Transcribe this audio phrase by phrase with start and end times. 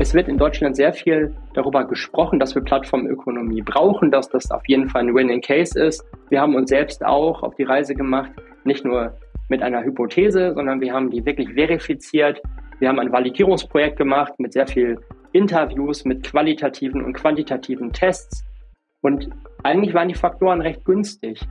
[0.00, 4.66] Es wird in Deutschland sehr viel darüber gesprochen, dass wir Plattformökonomie brauchen, dass das auf
[4.66, 6.02] jeden Fall ein Winning Case ist.
[6.30, 8.32] Wir haben uns selbst auch auf die Reise gemacht,
[8.64, 9.12] nicht nur
[9.50, 12.40] mit einer Hypothese, sondern wir haben die wirklich verifiziert.
[12.78, 14.98] Wir haben ein Validierungsprojekt gemacht mit sehr viel
[15.32, 18.42] Interviews, mit qualitativen und quantitativen Tests.
[19.02, 19.28] Und
[19.64, 21.46] eigentlich waren die Faktoren recht günstig.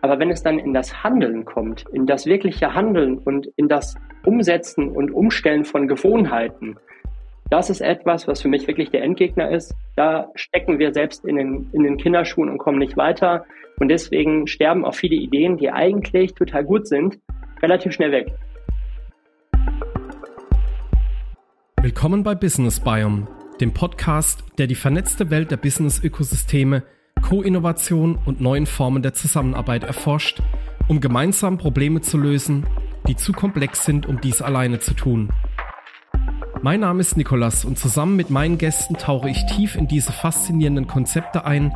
[0.00, 3.96] Aber wenn es dann in das Handeln kommt, in das wirkliche Handeln und in das
[4.24, 6.78] Umsetzen und Umstellen von Gewohnheiten,
[7.52, 9.74] das ist etwas, was für mich wirklich der Endgegner ist.
[9.94, 13.44] Da stecken wir selbst in den, in den Kinderschuhen und kommen nicht weiter.
[13.78, 17.18] Und deswegen sterben auch viele Ideen, die eigentlich total gut sind,
[17.60, 18.32] relativ schnell weg.
[21.82, 23.28] Willkommen bei Business Biome,
[23.60, 26.84] dem Podcast, der die vernetzte Welt der Business-Ökosysteme,
[27.20, 30.40] Co-Innovation und neuen Formen der Zusammenarbeit erforscht,
[30.88, 32.66] um gemeinsam Probleme zu lösen,
[33.06, 35.28] die zu komplex sind, um dies alleine zu tun.
[36.64, 40.86] Mein Name ist Nikolas und zusammen mit meinen Gästen tauche ich tief in diese faszinierenden
[40.86, 41.74] Konzepte ein,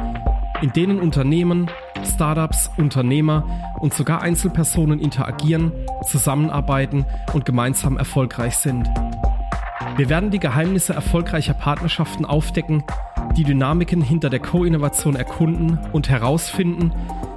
[0.62, 1.68] in denen Unternehmen,
[2.04, 3.44] Startups, Unternehmer
[3.80, 5.72] und sogar Einzelpersonen interagieren,
[6.08, 8.88] zusammenarbeiten und gemeinsam erfolgreich sind.
[9.96, 12.84] Wir werden die Geheimnisse erfolgreicher Partnerschaften aufdecken,
[13.36, 16.92] die Dynamiken hinter der Co-Innovation erkunden und herausfinden,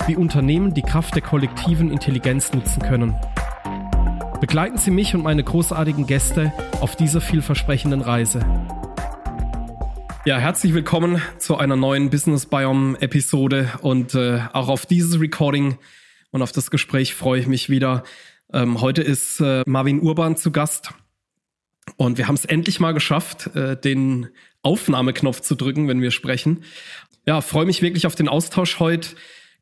[0.06, 3.16] wie Unternehmen die Kraft der kollektiven Intelligenz nutzen können.
[4.40, 8.40] Begleiten Sie mich und meine großartigen Gäste auf dieser vielversprechenden Reise.
[10.26, 15.78] Ja, herzlich willkommen zu einer neuen Business Biome Episode und äh, auch auf dieses Recording
[16.32, 18.04] und auf das Gespräch freue ich mich wieder.
[18.54, 20.92] Ähm, heute ist äh, Marvin Urban zu Gast
[21.98, 24.30] und wir haben es endlich mal geschafft, äh, den
[24.62, 26.64] Aufnahmeknopf zu drücken, wenn wir sprechen.
[27.26, 29.10] Ja, freue mich wirklich auf den Austausch heute.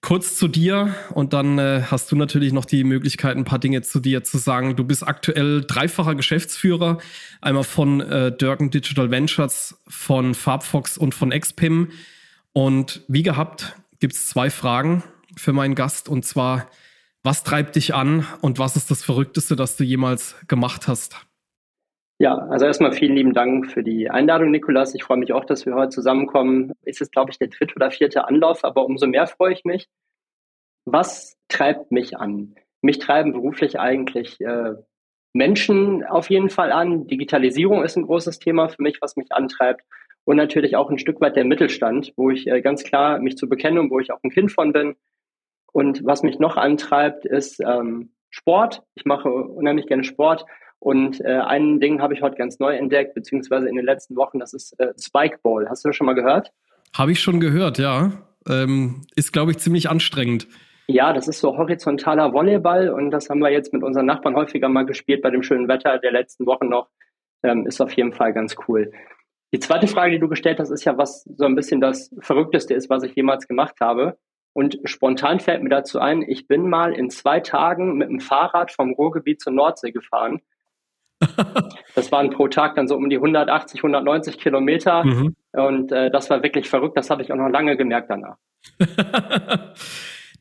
[0.01, 3.81] Kurz zu dir und dann äh, hast du natürlich noch die Möglichkeit, ein paar Dinge
[3.81, 4.75] zu dir zu sagen.
[4.75, 6.99] Du bist aktuell dreifacher Geschäftsführer,
[7.41, 11.89] einmal von äh, Durkin Digital Ventures, von Farbfox und von Expim.
[12.53, 15.03] Und wie gehabt gibt es zwei Fragen
[15.35, 16.69] für meinen Gast und zwar,
[17.23, 21.26] was treibt dich an und was ist das Verrückteste, das du jemals gemacht hast?
[22.19, 24.95] Ja, also erstmal vielen lieben Dank für die Einladung, Nikolas.
[24.95, 26.73] Ich freue mich auch, dass wir heute zusammenkommen.
[26.83, 29.87] Es ist, glaube ich, der dritte oder vierte Anlauf, aber umso mehr freue ich mich.
[30.85, 32.55] Was treibt mich an?
[32.81, 34.73] Mich treiben beruflich eigentlich äh,
[35.33, 37.05] Menschen auf jeden Fall an.
[37.05, 39.83] Digitalisierung ist ein großes Thema für mich, was mich antreibt.
[40.23, 43.47] Und natürlich auch ein Stück weit der Mittelstand, wo ich äh, ganz klar mich zu
[43.47, 44.95] bekennen und wo ich auch ein Kind von bin.
[45.71, 48.81] Und was mich noch antreibt, ist ähm, Sport.
[48.95, 50.45] Ich mache unheimlich gerne Sport
[50.79, 54.39] und äh, ein Ding habe ich heute ganz neu entdeckt, beziehungsweise in den letzten Wochen,
[54.39, 55.67] das ist äh, Spikeball.
[55.69, 56.51] Hast du das schon mal gehört?
[56.95, 58.11] Habe ich schon gehört, ja.
[58.47, 60.47] Ähm, ist, glaube ich, ziemlich anstrengend.
[60.87, 64.69] Ja, das ist so horizontaler Volleyball und das haben wir jetzt mit unseren Nachbarn häufiger
[64.69, 66.87] mal gespielt bei dem schönen Wetter der letzten Wochen noch.
[67.43, 68.91] Ähm, ist auf jeden Fall ganz cool.
[69.53, 72.73] Die zweite Frage, die du gestellt hast, ist ja, was so ein bisschen das Verrückteste
[72.73, 74.17] ist, was ich jemals gemacht habe.
[74.53, 78.71] Und spontan fällt mir dazu ein, ich bin mal in zwei Tagen mit dem Fahrrad
[78.71, 80.41] vom Ruhrgebiet zur Nordsee gefahren
[81.95, 85.03] das waren pro Tag dann so um die 180, 190 Kilometer.
[85.03, 85.35] Mhm.
[85.51, 86.97] Und äh, das war wirklich verrückt.
[86.97, 88.37] Das habe ich auch noch lange gemerkt danach.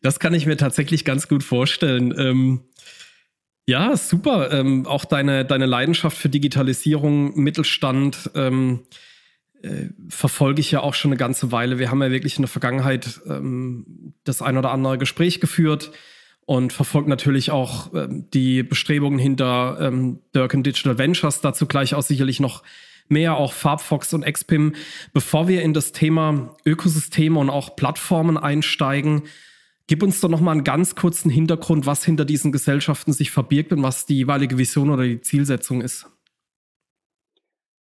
[0.03, 2.15] das kann ich mir tatsächlich ganz gut vorstellen.
[2.19, 2.61] Ähm,
[3.67, 4.53] ja, super.
[4.53, 8.87] Ähm, auch deine, deine Leidenschaft für Digitalisierung, Mittelstand, ähm,
[9.63, 11.79] äh, verfolge ich ja auch schon eine ganze Weile.
[11.79, 15.91] Wir haben ja wirklich in der Vergangenheit ähm, das ein oder andere Gespräch geführt
[16.47, 22.03] und verfolgt natürlich auch ähm, die Bestrebungen hinter ähm, Durkin Digital Ventures, dazu gleich auch
[22.03, 22.63] sicherlich noch
[23.09, 24.75] mehr, auch Farbfox und Expim.
[25.13, 29.25] Bevor wir in das Thema Ökosysteme und auch Plattformen einsteigen,
[29.89, 33.73] gib uns doch noch mal einen ganz kurzen Hintergrund, was hinter diesen Gesellschaften sich verbirgt
[33.73, 36.11] und was die jeweilige Vision oder die Zielsetzung ist.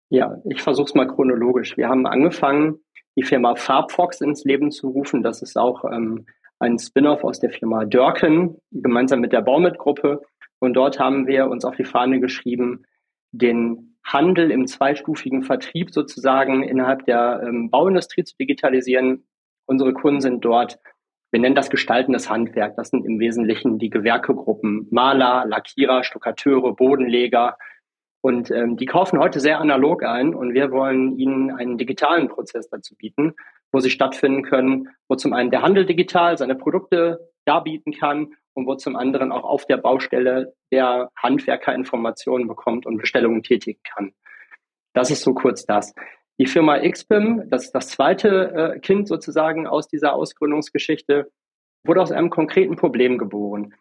[0.09, 1.77] Ja, ich versuche es mal chronologisch.
[1.77, 2.79] Wir haben angefangen,
[3.17, 5.23] die Firma Farbfox ins Leben zu rufen.
[5.23, 6.27] Das ist auch ähm,
[6.63, 10.23] ein Spin-off aus der Firma Dörken, gemeinsam mit der Baumit-Gruppe.
[10.61, 12.85] Und dort haben wir uns auf die Fahne geschrieben,
[13.33, 19.27] den Handel im zweistufigen Vertrieb sozusagen innerhalb der ähm, Bauindustrie zu digitalisieren.
[19.67, 20.79] Unsere Kunden sind dort,
[21.33, 22.77] wir nennen das gestaltendes Handwerk.
[22.77, 27.57] Das sind im Wesentlichen die Gewerkegruppen Maler, Lackierer, Stuckateure, Bodenleger.
[28.23, 32.69] Und ähm, die kaufen heute sehr analog ein und wir wollen ihnen einen digitalen Prozess
[32.71, 33.35] dazu bieten,
[33.73, 38.67] wo sie stattfinden können, wo zum einen der Handel digital seine Produkte darbieten kann und
[38.67, 44.13] wo zum anderen auch auf der Baustelle der Handwerker Informationen bekommt und Bestellungen tätigen kann.
[44.95, 45.93] Das ist so kurz das.
[46.39, 51.31] Die Firma XPIM, das ist das zweite äh, Kind sozusagen aus dieser Ausgründungsgeschichte,
[51.85, 53.75] wurde aus einem konkreten Problem geboren.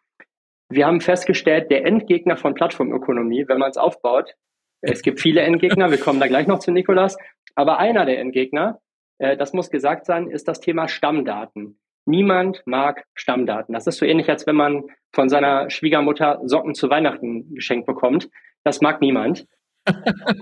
[0.71, 4.35] Wir haben festgestellt, der Endgegner von Plattformökonomie, wenn man es aufbaut,
[4.81, 7.17] Es gibt viele Endgegner, wir kommen da gleich noch zu Nikolas.
[7.55, 8.79] Aber einer der Endgegner,
[9.19, 11.79] äh, das muss gesagt sein, ist das Thema Stammdaten.
[12.05, 13.73] Niemand mag Stammdaten.
[13.73, 18.29] Das ist so ähnlich, als wenn man von seiner Schwiegermutter Socken zu Weihnachten geschenkt bekommt.
[18.63, 19.45] Das mag niemand.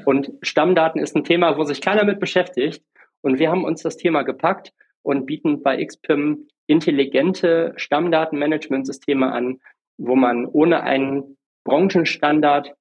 [0.06, 2.84] und Stammdaten ist ein Thema, wo sich keiner mit beschäftigt.
[3.22, 9.60] Und wir haben uns das Thema gepackt und bieten bei XPIM intelligente Stammdatenmanagementsysteme an,
[10.00, 12.74] wo man ohne einen Branchenstandard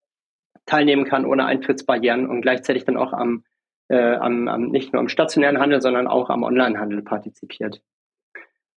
[0.67, 3.45] teilnehmen kann, ohne Eintrittsbarrieren und gleichzeitig dann auch am,
[3.89, 7.83] äh, am, am nicht nur am stationären Handel, sondern auch am Onlinehandel partizipiert.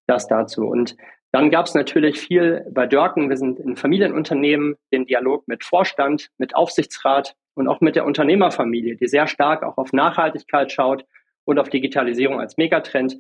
[0.07, 0.67] Das dazu.
[0.67, 0.97] Und
[1.33, 3.29] dann gab es natürlich viel bei Dörken.
[3.29, 8.97] Wir sind ein Familienunternehmen, den Dialog mit Vorstand, mit Aufsichtsrat und auch mit der Unternehmerfamilie,
[8.97, 11.05] die sehr stark auch auf Nachhaltigkeit schaut
[11.45, 13.19] und auf Digitalisierung als Megatrend.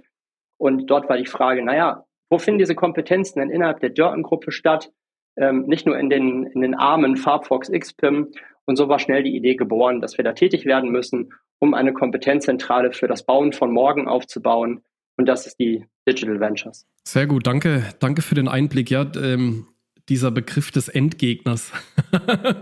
[0.57, 4.91] Und dort war die Frage, naja, wo finden diese Kompetenzen denn innerhalb der Dörken-Gruppe statt?
[5.37, 8.29] Ähm, nicht nur in den, in den Armen Farbfox XPIM.
[8.65, 11.93] Und so war schnell die Idee geboren, dass wir da tätig werden müssen, um eine
[11.93, 14.83] Kompetenzzentrale für das Bauen von morgen aufzubauen.
[15.17, 16.87] Und das ist die Digital Ventures.
[17.05, 18.91] Sehr gut, danke, danke für den Einblick.
[18.91, 19.67] Ja, ähm,
[20.09, 21.73] dieser Begriff des Endgegners.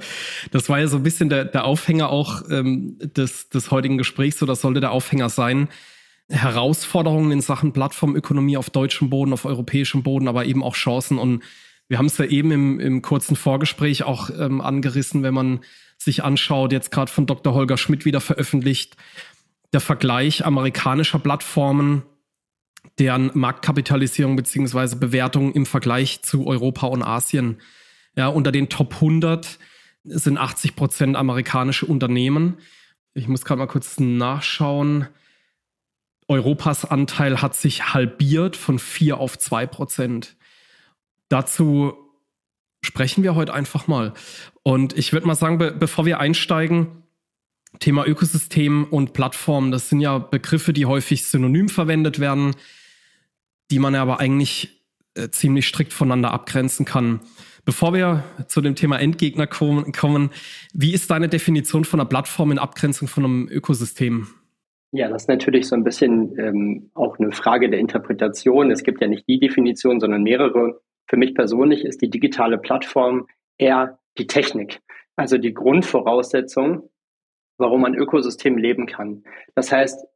[0.53, 4.43] das war ja so ein bisschen der, der Aufhänger auch ähm, des, des heutigen Gesprächs,
[4.43, 5.69] oder sollte der Aufhänger sein.
[6.29, 11.19] Herausforderungen in Sachen Plattformökonomie auf deutschem Boden, auf europäischem Boden, aber eben auch Chancen.
[11.19, 11.43] Und
[11.89, 15.61] wir haben es ja eben im, im kurzen Vorgespräch auch ähm, angerissen, wenn man
[15.97, 17.55] sich anschaut, jetzt gerade von Dr.
[17.55, 18.97] Holger Schmidt wieder veröffentlicht,
[19.73, 22.03] der Vergleich amerikanischer Plattformen
[22.99, 27.61] deren Marktkapitalisierung beziehungsweise Bewertung im Vergleich zu Europa und Asien.
[28.17, 29.59] Ja, unter den Top 100
[30.05, 32.59] sind 80 Prozent amerikanische Unternehmen.
[33.15, 35.09] Ich muss gerade mal kurz nachschauen.
[36.29, 40.37] Europas Anteil hat sich halbiert von 4 auf 2 Prozent.
[41.29, 41.95] Dazu
[42.83, 44.13] sprechen wir heute einfach mal.
[44.63, 47.03] Und ich würde mal sagen, be bevor wir einsteigen,
[47.81, 52.55] Thema Ökosystem und Plattform, das sind ja Begriffe, die häufig synonym verwendet werden
[53.71, 54.85] die man aber eigentlich
[55.15, 57.21] äh, ziemlich strikt voneinander abgrenzen kann.
[57.65, 60.31] Bevor wir zu dem Thema Endgegner kommen,
[60.73, 64.29] wie ist deine Definition von einer Plattform in Abgrenzung von einem Ökosystem?
[64.93, 68.71] Ja, das ist natürlich so ein bisschen ähm, auch eine Frage der Interpretation.
[68.71, 70.81] Es gibt ja nicht die Definition, sondern mehrere.
[71.09, 73.27] Für mich persönlich ist die digitale Plattform
[73.57, 74.81] eher die Technik,
[75.17, 76.91] also die Grundvoraussetzung,
[77.57, 79.25] warum ein Ökosystem leben kann.
[79.55, 80.07] Das heißt,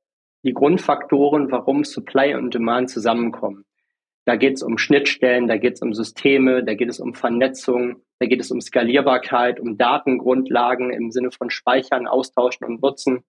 [0.44, 3.64] die Grundfaktoren, warum Supply und Demand zusammenkommen.
[4.24, 8.02] Da geht es um Schnittstellen, da geht es um Systeme, da geht es um Vernetzung,
[8.20, 13.24] da geht es um Skalierbarkeit, um Datengrundlagen im Sinne von Speichern, Austauschen und Nutzen.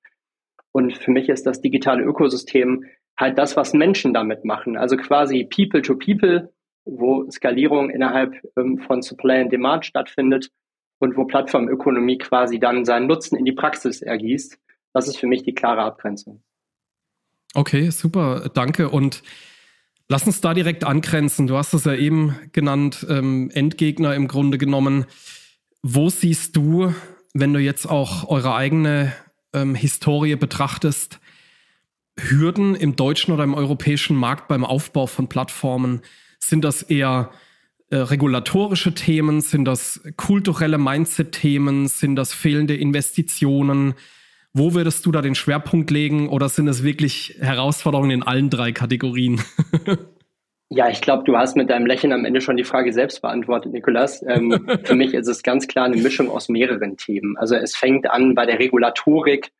[0.72, 2.86] Und für mich ist das digitale Ökosystem
[3.18, 4.78] halt das, was Menschen damit machen.
[4.78, 6.52] Also quasi People to People,
[6.86, 10.50] wo Skalierung innerhalb ähm, von Supply and Demand stattfindet
[11.00, 14.58] und wo Plattformökonomie quasi dann seinen Nutzen in die Praxis ergießt.
[14.94, 16.44] Das ist für mich die klare Abgrenzung.
[17.56, 18.90] Okay, super, danke.
[18.90, 19.22] Und
[20.08, 21.48] lass uns da direkt angrenzen.
[21.48, 25.06] Du hast es ja eben genannt, ähm, Endgegner im Grunde genommen.
[25.82, 26.94] Wo siehst du,
[27.34, 29.14] wenn du jetzt auch eure eigene
[29.54, 31.20] ähm, Historie betrachtest,
[32.18, 36.02] Hürden im deutschen oder im europäischen Markt beim Aufbau von Plattformen?
[36.48, 37.32] Sind das eher
[37.90, 39.42] äh, regulatorische Themen?
[39.42, 41.88] Sind das kulturelle Mindset-Themen?
[41.88, 43.94] Sind das fehlende Investitionen?
[44.52, 48.72] Wo würdest du da den Schwerpunkt legen oder sind es wirklich Herausforderungen in allen drei
[48.72, 49.42] Kategorien?
[50.76, 53.74] Ja, ich glaube, du hast mit deinem Lächeln am Ende schon die Frage selbst beantwortet,
[53.74, 54.24] Nikolas.
[54.28, 57.38] Ähm, für mich ist es ganz klar eine Mischung aus mehreren Themen.
[57.38, 59.52] Also es fängt an bei der Regulatorik,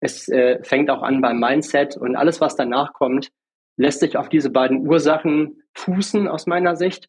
[0.00, 3.28] es äh, fängt auch an beim Mindset und alles, was danach kommt,
[3.76, 7.08] lässt sich auf diese beiden Ursachen fußen aus meiner Sicht.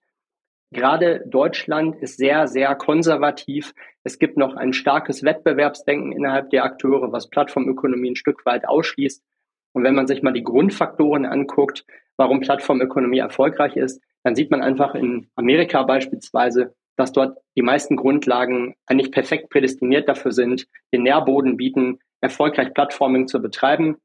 [0.71, 3.73] Gerade Deutschland ist sehr, sehr konservativ.
[4.03, 9.23] Es gibt noch ein starkes Wettbewerbsdenken innerhalb der Akteure, was Plattformökonomie ein Stück weit ausschließt.
[9.73, 11.85] Und wenn man sich mal die Grundfaktoren anguckt,
[12.17, 17.95] warum Plattformökonomie erfolgreich ist, dann sieht man einfach in Amerika beispielsweise, dass dort die meisten
[17.95, 23.97] Grundlagen eigentlich perfekt prädestiniert dafür sind, den Nährboden bieten, erfolgreich Plattforming zu betreiben.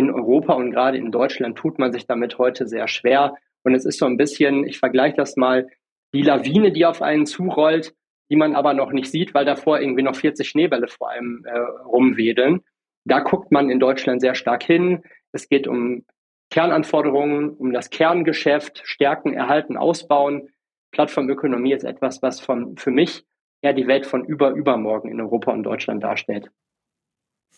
[0.00, 3.34] In Europa und gerade in Deutschland tut man sich damit heute sehr schwer.
[3.64, 5.68] Und es ist so ein bisschen, ich vergleiche das mal,
[6.14, 7.94] die Lawine, die auf einen zurollt,
[8.30, 11.58] die man aber noch nicht sieht, weil davor irgendwie noch 40 Schneebälle vor einem äh,
[11.84, 12.62] rumwedeln.
[13.04, 15.02] Da guckt man in Deutschland sehr stark hin.
[15.32, 16.06] Es geht um
[16.48, 20.48] Kernanforderungen, um das Kerngeschäft, stärken, erhalten, ausbauen.
[20.92, 23.26] Plattformökonomie ist etwas, was von, für mich
[23.60, 26.50] eher die Welt von über übermorgen in Europa und Deutschland darstellt.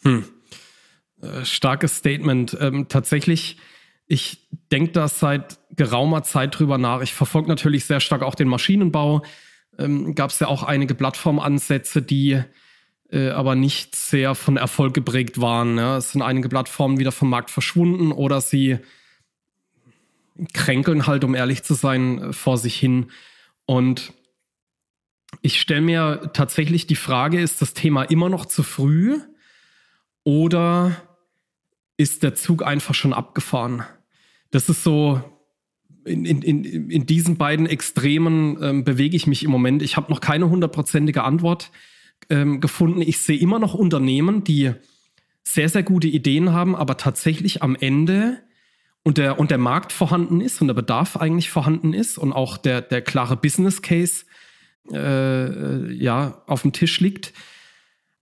[0.03, 0.42] Hm.
[1.23, 2.57] Äh, starkes Statement.
[2.61, 3.57] Ähm, tatsächlich
[4.13, 7.01] ich denke da seit geraumer Zeit drüber nach.
[7.01, 9.23] Ich verfolge natürlich sehr stark auch den Maschinenbau.
[9.79, 12.43] Ähm, Gab es ja auch einige Plattformansätze, die
[13.11, 15.79] äh, aber nicht sehr von Erfolg geprägt waren.
[15.79, 15.97] Ja.
[15.97, 18.81] Es sind einige Plattformen wieder vom Markt verschwunden oder sie
[20.53, 23.11] kränkeln halt, um ehrlich zu sein, äh, vor sich hin.
[23.65, 24.13] Und
[25.41, 29.21] ich stelle mir tatsächlich die Frage, ist das Thema immer noch zu früh
[30.23, 30.97] oder
[31.97, 33.85] ist der Zug einfach schon abgefahren?
[34.51, 35.23] Das ist so,
[36.05, 39.83] in, in, in, diesen beiden Extremen ähm, bewege ich mich im Moment.
[39.83, 41.71] Ich habe noch keine hundertprozentige Antwort
[42.29, 43.03] ähm, gefunden.
[43.03, 44.73] Ich sehe immer noch Unternehmen, die
[45.45, 48.39] sehr, sehr gute Ideen haben, aber tatsächlich am Ende
[49.03, 52.57] und der, und der Markt vorhanden ist und der Bedarf eigentlich vorhanden ist und auch
[52.57, 54.25] der, der klare Business Case
[54.91, 57.33] äh, äh, ja, auf dem Tisch liegt.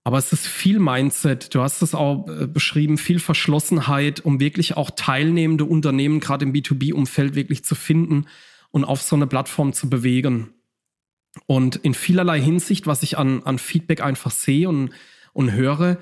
[0.03, 4.75] Aber es ist viel Mindset, du hast es auch äh, beschrieben, viel Verschlossenheit, um wirklich
[4.75, 8.25] auch teilnehmende Unternehmen gerade im B2B-Umfeld wirklich zu finden
[8.71, 10.49] und auf so eine Plattform zu bewegen.
[11.45, 14.89] Und in vielerlei Hinsicht, was ich an, an Feedback einfach sehe und,
[15.33, 15.97] und höre,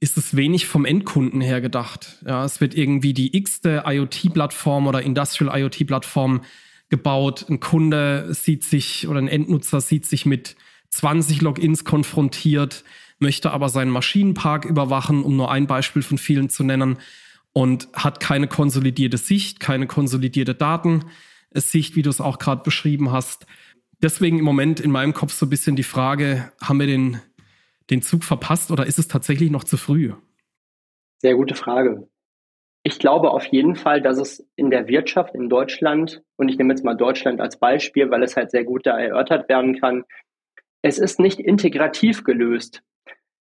[0.00, 2.22] ist es wenig vom Endkunden her gedacht.
[2.26, 6.42] Ja, es wird irgendwie die x-te IoT-Plattform oder Industrial IoT-Plattform
[6.88, 7.46] gebaut.
[7.48, 10.56] Ein Kunde sieht sich oder ein Endnutzer sieht sich mit
[10.90, 12.84] 20 Logins konfrontiert,
[13.18, 16.98] möchte aber seinen Maschinenpark überwachen, um nur ein Beispiel von vielen zu nennen,
[17.52, 23.46] und hat keine konsolidierte Sicht, keine konsolidierte Datensicht, wie du es auch gerade beschrieben hast.
[24.02, 27.20] Deswegen im Moment in meinem Kopf so ein bisschen die Frage, haben wir den
[27.90, 30.12] den Zug verpasst oder ist es tatsächlich noch zu früh?
[31.18, 32.08] Sehr gute Frage.
[32.82, 36.72] Ich glaube auf jeden Fall, dass es in der Wirtschaft in Deutschland, und ich nehme
[36.72, 40.04] jetzt mal Deutschland als Beispiel, weil es halt sehr gut da erörtert werden kann,
[40.82, 42.82] es ist nicht integrativ gelöst.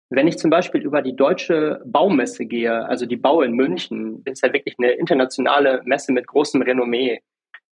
[0.09, 4.43] Wenn ich zum Beispiel über die deutsche Baumesse gehe, also die Bau in München, ist
[4.43, 7.21] ja wirklich eine internationale Messe mit großem Renommee.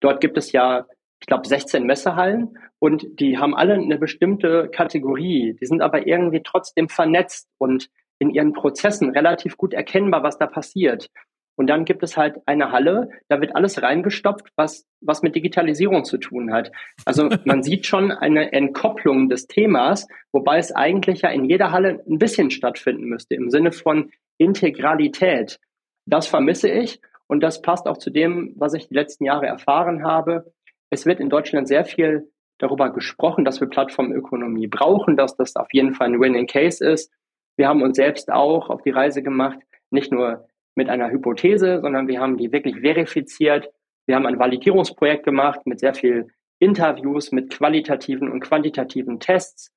[0.02, 0.86] Dort gibt es ja
[1.20, 5.56] ich glaube, 16 Messehallen und die haben alle eine bestimmte Kategorie.
[5.60, 7.90] Die sind aber irgendwie trotzdem vernetzt und
[8.20, 11.10] in ihren Prozessen relativ gut erkennbar, was da passiert.
[11.58, 16.06] Und dann gibt es halt eine Halle, da wird alles reingestopft, was, was mit Digitalisierung
[16.06, 16.72] zu tun hat.
[17.04, 22.04] Also man sieht schon eine Entkopplung des Themas, wobei es eigentlich ja in jeder Halle
[22.08, 25.60] ein bisschen stattfinden müsste, im Sinne von Integralität.
[26.06, 30.06] Das vermisse ich und das passt auch zu dem, was ich die letzten Jahre erfahren
[30.06, 30.54] habe.
[30.92, 35.74] Es wird in Deutschland sehr viel darüber gesprochen, dass wir Plattformökonomie brauchen, dass das auf
[35.74, 37.12] jeden Fall ein Winning Case ist.
[37.56, 39.60] Wir haben uns selbst auch auf die Reise gemacht,
[39.90, 40.48] nicht nur
[40.78, 43.70] mit einer Hypothese, sondern wir haben die wirklich verifiziert.
[44.06, 46.28] Wir haben ein Validierungsprojekt gemacht mit sehr viel
[46.60, 49.74] Interviews, mit qualitativen und quantitativen Tests.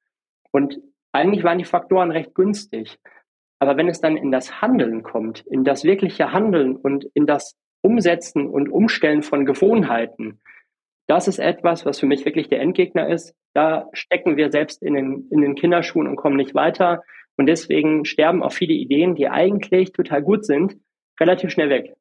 [0.53, 0.81] Und
[1.13, 2.99] eigentlich waren die Faktoren recht günstig.
[3.59, 7.57] Aber wenn es dann in das Handeln kommt, in das wirkliche Handeln und in das
[7.83, 10.41] Umsetzen und Umstellen von Gewohnheiten,
[11.07, 13.35] das ist etwas, was für mich wirklich der Endgegner ist.
[13.53, 17.03] Da stecken wir selbst in den, in den Kinderschuhen und kommen nicht weiter.
[17.37, 20.77] Und deswegen sterben auch viele Ideen, die eigentlich total gut sind,
[21.21, 21.95] relativ schnell weg.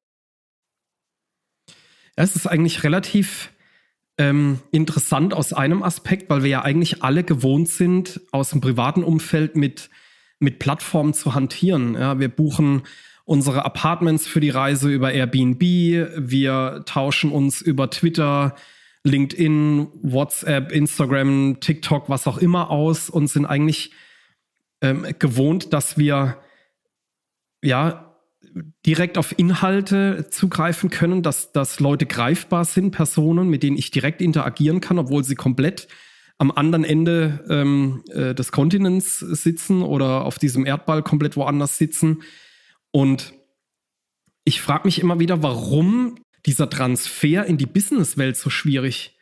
[2.15, 3.51] Es ist eigentlich relativ
[4.17, 9.03] ähm, interessant aus einem Aspekt, weil wir ja eigentlich alle gewohnt sind, aus dem privaten
[9.03, 9.89] Umfeld mit,
[10.39, 11.93] mit Plattformen zu hantieren.
[11.93, 12.83] Ja, wir buchen
[13.23, 18.55] unsere Apartments für die Reise über Airbnb, wir tauschen uns über Twitter
[19.03, 23.93] LinkedIn, WhatsApp, Instagram, TikTok, was auch immer aus und sind eigentlich
[24.81, 26.37] ähm, gewohnt, dass wir
[27.61, 28.08] ja
[28.85, 34.21] direkt auf Inhalte zugreifen können, dass, dass Leute greifbar sind, Personen, mit denen ich direkt
[34.21, 35.87] interagieren kann, obwohl sie komplett
[36.37, 42.23] am anderen Ende ähm, äh, des Kontinents sitzen oder auf diesem Erdball komplett woanders sitzen.
[42.91, 43.33] Und
[44.45, 49.17] ich frage mich immer wieder, warum dieser Transfer in die Businesswelt so schwierig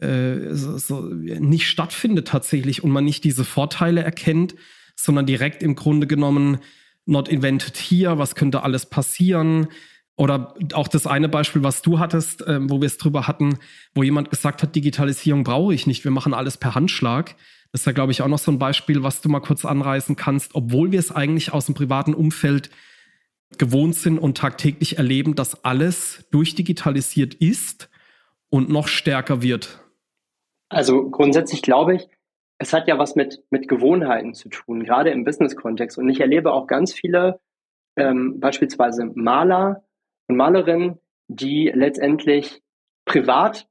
[0.00, 4.54] äh, so, so nicht stattfindet tatsächlich und man nicht diese Vorteile erkennt,
[4.96, 6.58] sondern direkt im Grunde genommen
[7.06, 9.68] not invented here, was könnte alles passieren.
[10.16, 13.58] Oder auch das eine Beispiel, was du hattest, äh, wo wir es drüber hatten,
[13.94, 17.34] wo jemand gesagt hat, Digitalisierung brauche ich nicht, wir machen alles per Handschlag.
[17.72, 20.14] Das ist ja, glaube ich, auch noch so ein Beispiel, was du mal kurz anreißen
[20.14, 22.70] kannst, obwohl wir es eigentlich aus dem privaten Umfeld
[23.58, 27.90] gewohnt sind und tagtäglich erleben, dass alles durchdigitalisiert ist
[28.50, 29.80] und noch stärker wird?
[30.68, 32.08] Also grundsätzlich glaube ich,
[32.58, 35.98] es hat ja was mit, mit Gewohnheiten zu tun, gerade im Business-Kontext.
[35.98, 37.40] Und ich erlebe auch ganz viele,
[37.96, 39.84] ähm, beispielsweise Maler
[40.28, 42.62] und Malerinnen, die letztendlich
[43.04, 43.66] privat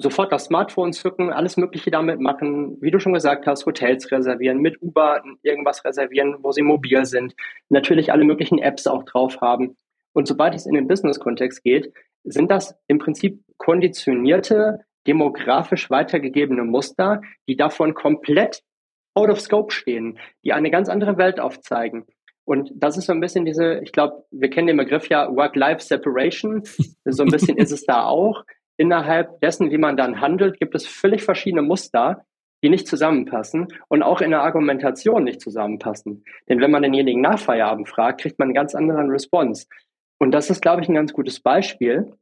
[0.00, 4.58] sofort das Smartphone zücken, alles Mögliche damit machen, wie du schon gesagt hast, Hotels reservieren,
[4.58, 7.34] mit Uber irgendwas reservieren, wo sie mobil sind,
[7.68, 9.76] natürlich alle möglichen Apps auch drauf haben.
[10.12, 11.92] Und sobald es in den Business-Kontext geht,
[12.22, 18.62] sind das im Prinzip konditionierte, demografisch weitergegebene Muster, die davon komplett
[19.14, 22.04] out of scope stehen, die eine ganz andere Welt aufzeigen.
[22.44, 26.62] Und das ist so ein bisschen diese, ich glaube, wir kennen den Begriff ja Work-Life-Separation.
[27.04, 28.44] So ein bisschen ist es da auch.
[28.76, 32.24] Innerhalb dessen, wie man dann handelt, gibt es völlig verschiedene Muster,
[32.62, 36.24] die nicht zusammenpassen und auch in der Argumentation nicht zusammenpassen.
[36.48, 39.66] Denn wenn man denjenigen nach Feierabend fragt, kriegt man einen ganz anderen Response.
[40.18, 42.12] Und das ist, glaube ich, ein ganz gutes Beispiel,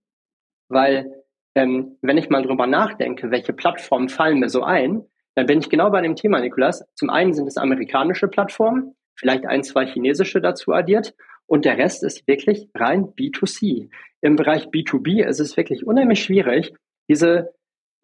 [0.69, 1.25] weil
[1.56, 5.02] ähm, wenn ich mal drüber nachdenke, welche Plattformen fallen mir so ein,
[5.34, 6.84] dann bin ich genau bei dem Thema, Nikolas.
[6.94, 11.14] Zum einen sind es amerikanische Plattformen, vielleicht ein, zwei chinesische dazu addiert
[11.46, 13.88] und der Rest ist wirklich rein B2C.
[14.20, 16.72] Im Bereich B2B ist es wirklich unheimlich schwierig,
[17.08, 17.52] diese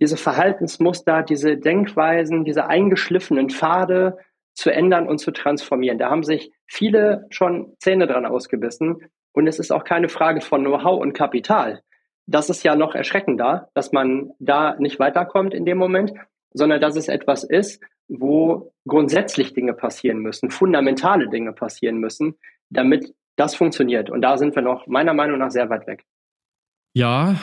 [0.02, 4.18] diese Verhaltensmuster, diese Denkweisen, diese eingeschliffenen Pfade
[4.54, 5.98] zu ändern und zu transformieren.
[5.98, 8.96] Da haben sich viele schon Zähne dran ausgebissen.
[9.32, 11.82] Und es ist auch keine Frage von Know-how und Kapital.
[12.26, 16.12] Das ist ja noch erschreckender, dass man da nicht weiterkommt in dem Moment,
[16.52, 22.34] sondern dass es etwas ist, wo grundsätzlich Dinge passieren müssen, fundamentale Dinge passieren müssen,
[22.68, 24.10] damit das funktioniert.
[24.10, 26.04] Und da sind wir noch meiner Meinung nach sehr weit weg.
[26.94, 27.36] Ja,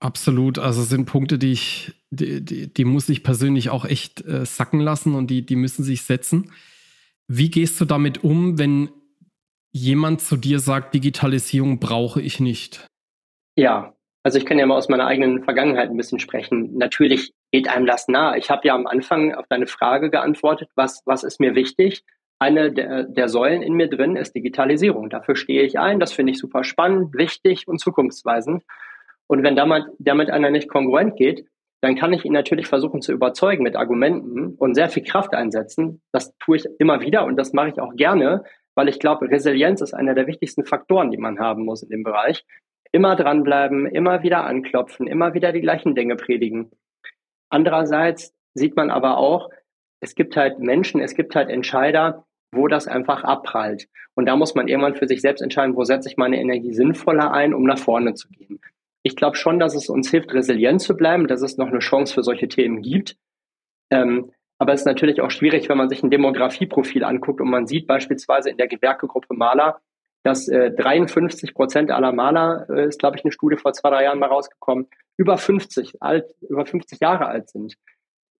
[0.00, 4.46] Absolut, also sind Punkte, die ich, die, die, die muss ich persönlich auch echt äh,
[4.46, 6.52] sacken lassen und die, die müssen sich setzen.
[7.26, 8.90] Wie gehst du damit um, wenn
[9.78, 12.86] jemand zu dir sagt, Digitalisierung brauche ich nicht?
[13.56, 16.76] Ja, also ich kann ja mal aus meiner eigenen Vergangenheit ein bisschen sprechen.
[16.76, 18.36] Natürlich geht einem das nah.
[18.36, 22.02] Ich habe ja am Anfang auf deine Frage geantwortet, was, was ist mir wichtig?
[22.38, 25.10] Eine der, der Säulen in mir drin ist Digitalisierung.
[25.10, 25.98] Dafür stehe ich ein.
[25.98, 28.62] Das finde ich super spannend, wichtig und zukunftsweisend.
[29.26, 31.46] Und wenn damit, damit einer nicht kongruent geht,
[31.80, 36.02] dann kann ich ihn natürlich versuchen zu überzeugen mit Argumenten und sehr viel Kraft einsetzen.
[36.12, 38.44] Das tue ich immer wieder und das mache ich auch gerne,
[38.78, 42.04] weil ich glaube, Resilienz ist einer der wichtigsten Faktoren, die man haben muss in dem
[42.04, 42.46] Bereich.
[42.92, 46.70] Immer dranbleiben, immer wieder anklopfen, immer wieder die gleichen Dinge predigen.
[47.50, 49.50] Andererseits sieht man aber auch,
[49.98, 53.88] es gibt halt Menschen, es gibt halt Entscheider, wo das einfach abprallt.
[54.14, 57.32] Und da muss man irgendwann für sich selbst entscheiden, wo setze ich meine Energie sinnvoller
[57.32, 58.60] ein, um nach vorne zu gehen.
[59.02, 62.14] Ich glaube schon, dass es uns hilft, resilient zu bleiben, dass es noch eine Chance
[62.14, 63.16] für solche Themen gibt.
[63.90, 67.66] Ähm, aber es ist natürlich auch schwierig, wenn man sich ein Demografieprofil anguckt und man
[67.66, 69.80] sieht beispielsweise in der Gewerkegruppe Maler,
[70.24, 74.04] dass äh, 53 Prozent aller Maler, äh, ist glaube ich eine Studie vor zwei, drei
[74.04, 77.74] Jahren mal rausgekommen, über 50 alt, über 50 Jahre alt sind.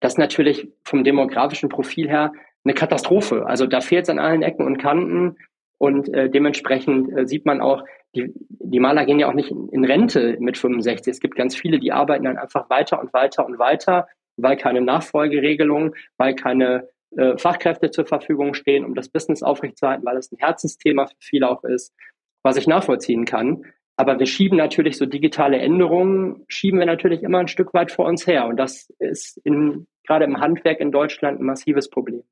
[0.01, 2.33] Das ist natürlich vom demografischen Profil her
[2.65, 3.47] eine Katastrophe.
[3.47, 5.37] Also da fehlt es an allen Ecken und Kanten
[5.79, 9.85] und äh, dementsprechend äh, sieht man auch, die, die Maler gehen ja auch nicht in
[9.85, 11.13] Rente mit 65.
[11.13, 14.81] Es gibt ganz viele, die arbeiten dann einfach weiter und weiter und weiter, weil keine
[14.81, 20.39] Nachfolgeregelung, weil keine äh, Fachkräfte zur Verfügung stehen, um das Business aufrechtzuerhalten, weil es ein
[20.39, 21.95] Herzensthema für viele auch ist,
[22.43, 23.65] was ich nachvollziehen kann.
[23.97, 28.07] Aber wir schieben natürlich so digitale Änderungen, schieben wir natürlich immer ein Stück weit vor
[28.07, 28.47] uns her.
[28.47, 32.23] Und das ist in, gerade im Handwerk in Deutschland ein massives Problem.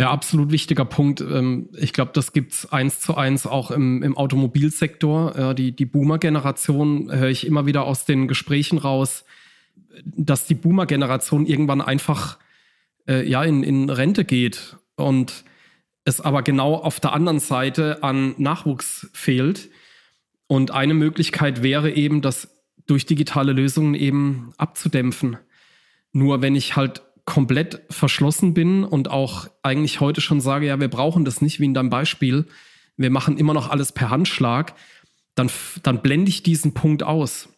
[0.00, 1.20] Ja, absolut wichtiger Punkt.
[1.20, 5.54] Ähm, ich glaube, das gibt's eins zu eins auch im, im Automobilsektor.
[5.54, 9.24] Die, die Boomer-Generation höre ich immer wieder aus den Gesprächen raus,
[10.04, 12.38] dass die Boomer-Generation irgendwann einfach
[13.06, 15.44] äh, ja, in, in Rente geht und
[16.04, 19.68] es aber genau auf der anderen Seite an Nachwuchs fehlt.
[20.46, 22.48] Und eine Möglichkeit wäre eben, das
[22.86, 25.36] durch digitale Lösungen eben abzudämpfen.
[26.12, 30.88] Nur wenn ich halt komplett verschlossen bin und auch eigentlich heute schon sage, ja, wir
[30.88, 32.46] brauchen das nicht, wie in deinem Beispiel,
[32.96, 34.74] wir machen immer noch alles per Handschlag,
[35.34, 35.50] dann,
[35.82, 37.50] dann blende ich diesen Punkt aus.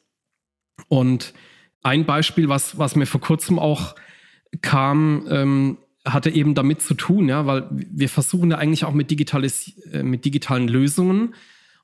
[0.88, 1.32] Und
[1.82, 3.94] ein Beispiel, was, was mir vor kurzem auch
[4.62, 9.10] kam, ähm, hatte eben damit zu tun, ja, weil wir versuchen ja eigentlich auch mit,
[9.10, 11.34] digitalis äh, mit digitalen Lösungen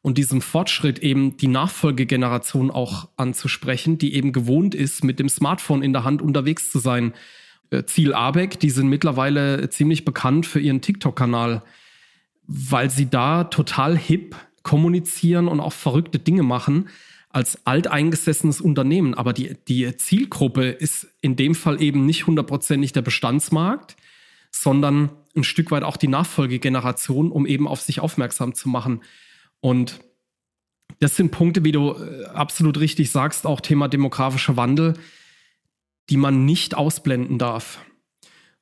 [0.02, 5.82] und diesem Fortschritt eben die Nachfolgegeneration auch anzusprechen, die eben gewohnt ist, mit dem Smartphone
[5.82, 7.12] in der Hand unterwegs zu sein.
[7.70, 11.62] Äh, Ziel Abeck, die sind mittlerweile ziemlich bekannt für ihren TikTok-Kanal,
[12.46, 16.88] weil sie da total hip kommunizieren und auch verrückte Dinge machen
[17.36, 19.14] als alteingesessenes Unternehmen.
[19.14, 23.96] Aber die, die Zielgruppe ist in dem Fall eben nicht hundertprozentig der Bestandsmarkt,
[24.50, 29.02] sondern ein Stück weit auch die Nachfolgegeneration, um eben auf sich aufmerksam zu machen.
[29.60, 30.00] Und
[31.00, 34.94] das sind Punkte, wie du äh, absolut richtig sagst, auch Thema demografischer Wandel
[36.10, 37.80] die man nicht ausblenden darf.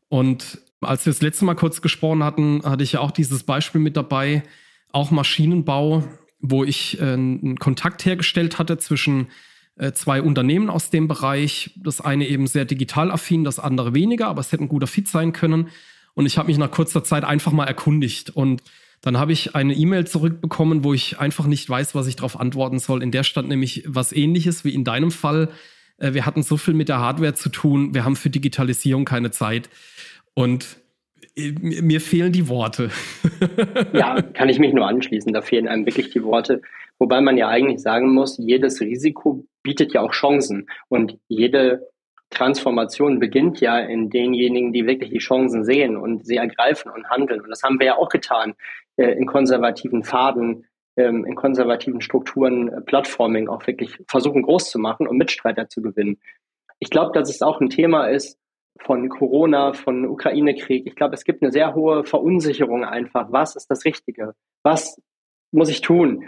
[0.08, 3.80] Und als wir das letzte Mal kurz gesprochen hatten, hatte ich ja auch dieses Beispiel
[3.80, 4.42] mit dabei,
[4.92, 6.04] auch Maschinenbau,
[6.46, 9.28] wo ich äh, einen Kontakt hergestellt hatte zwischen
[9.76, 11.70] äh, zwei Unternehmen aus dem Bereich.
[11.76, 15.08] Das eine eben sehr digital affin, das andere weniger, aber es hätte ein guter Fit
[15.08, 15.68] sein können.
[16.12, 18.62] Und ich habe mich nach kurzer Zeit einfach mal erkundigt und
[19.00, 22.78] dann habe ich eine E-Mail zurückbekommen, wo ich einfach nicht weiß, was ich darauf antworten
[22.78, 23.02] soll.
[23.02, 25.50] In der stand nämlich was ähnliches wie in deinem Fall
[25.98, 27.94] Äh, wir hatten so viel mit der Hardware zu tun.
[27.94, 29.68] Wir haben für Digitalisierung keine Zeit.
[30.34, 30.78] Und
[31.36, 32.90] mir fehlen die Worte.
[33.92, 35.32] ja, kann ich mich nur anschließen.
[35.32, 36.62] Da fehlen einem wirklich die Worte.
[36.98, 40.68] Wobei man ja eigentlich sagen muss, jedes Risiko bietet ja auch Chancen.
[40.88, 41.88] Und jede
[42.30, 47.40] Transformation beginnt ja in denjenigen, die wirklich die Chancen sehen und sie ergreifen und handeln.
[47.40, 48.54] Und das haben wir ja auch getan
[48.96, 50.66] äh, in konservativen Pfaden,
[50.96, 55.82] ähm, in konservativen Strukturen, äh, Plattforming auch wirklich versuchen groß zu machen und Mitstreiter zu
[55.82, 56.20] gewinnen.
[56.78, 58.38] Ich glaube, dass es auch ein Thema ist
[58.80, 60.86] von Corona, von Ukraine-Krieg.
[60.86, 63.30] Ich glaube, es gibt eine sehr hohe Verunsicherung einfach.
[63.30, 64.34] Was ist das Richtige?
[64.62, 65.00] Was
[65.52, 66.24] muss ich tun?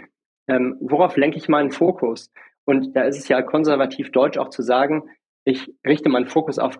[0.47, 2.31] Ähm, worauf lenke ich meinen Fokus?
[2.65, 5.09] Und da ist es ja konservativ deutsch auch zu sagen,
[5.45, 6.79] ich richte meinen Fokus auf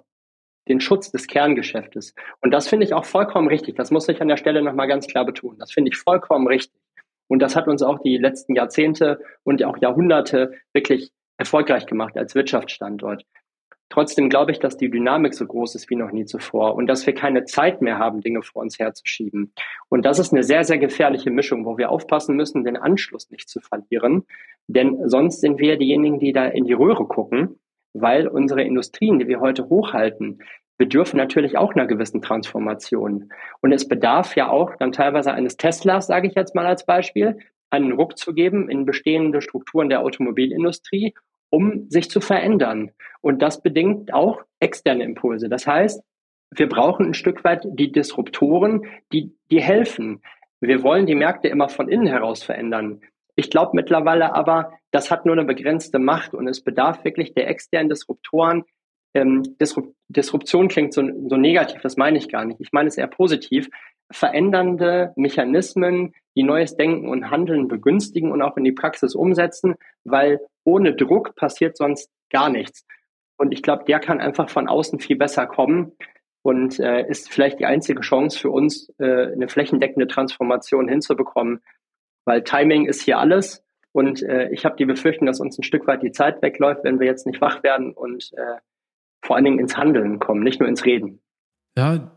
[0.68, 2.14] den Schutz des Kerngeschäftes.
[2.42, 3.76] Und das finde ich auch vollkommen richtig.
[3.76, 5.60] Das muss ich an der Stelle nochmal ganz klar betonen.
[5.60, 6.82] Das finde ich vollkommen richtig.
[7.28, 12.36] Und das hat uns auch die letzten Jahrzehnte und auch Jahrhunderte wirklich erfolgreich gemacht als
[12.36, 13.24] Wirtschaftsstandort.
[13.90, 17.06] Trotzdem glaube ich, dass die Dynamik so groß ist wie noch nie zuvor und dass
[17.08, 19.54] wir keine Zeit mehr haben, Dinge vor uns herzuschieben.
[19.90, 23.50] Und das ist eine sehr, sehr gefährliche Mischung, wo wir aufpassen müssen, den Anschluss nicht
[23.50, 24.26] zu verlieren.
[24.68, 27.60] Denn sonst sind wir diejenigen, die da in die Röhre gucken
[28.02, 30.40] weil unsere Industrien, die wir heute hochhalten,
[30.78, 33.30] bedürfen natürlich auch einer gewissen Transformation.
[33.62, 37.40] Und es bedarf ja auch dann teilweise eines Teslas, sage ich jetzt mal als Beispiel,
[37.70, 41.14] einen Ruck zu geben in bestehende Strukturen der Automobilindustrie,
[41.50, 42.92] um sich zu verändern.
[43.22, 45.50] Und das bedingt auch externe Impulse.
[45.50, 46.04] Das heißt,
[46.52, 50.22] wir brauchen ein Stück weit die Disruptoren, die, die helfen.
[50.60, 53.02] Wir wollen die Märkte immer von innen heraus verändern.
[53.36, 57.48] Ich glaube mittlerweile aber, das hat nur eine begrenzte Macht und es bedarf wirklich der
[57.50, 58.64] externen Disruptoren.
[59.14, 62.62] Ähm, Disrup Disruption klingt so, so negativ, das meine ich gar nicht.
[62.62, 63.70] Ich meine es eher positiv.
[64.12, 70.40] Verändernde Mechanismen, die neues Denken und Handeln begünstigen und auch in die Praxis umsetzen, weil
[70.64, 72.86] ohne Druck passiert sonst gar nichts.
[73.38, 75.94] Und ich glaube, der kann einfach von außen viel besser kommen
[76.42, 81.62] und äh, ist vielleicht die einzige Chance für uns, äh, eine flächendeckende Transformation hinzubekommen,
[82.26, 83.64] weil Timing ist hier alles.
[83.92, 87.00] Und äh, ich habe die Befürchtung, dass uns ein Stück weit die Zeit wegläuft, wenn
[87.00, 88.58] wir jetzt nicht wach werden und äh,
[89.24, 91.20] vor allen Dingen ins Handeln kommen, nicht nur ins Reden.
[91.78, 92.12] Ja,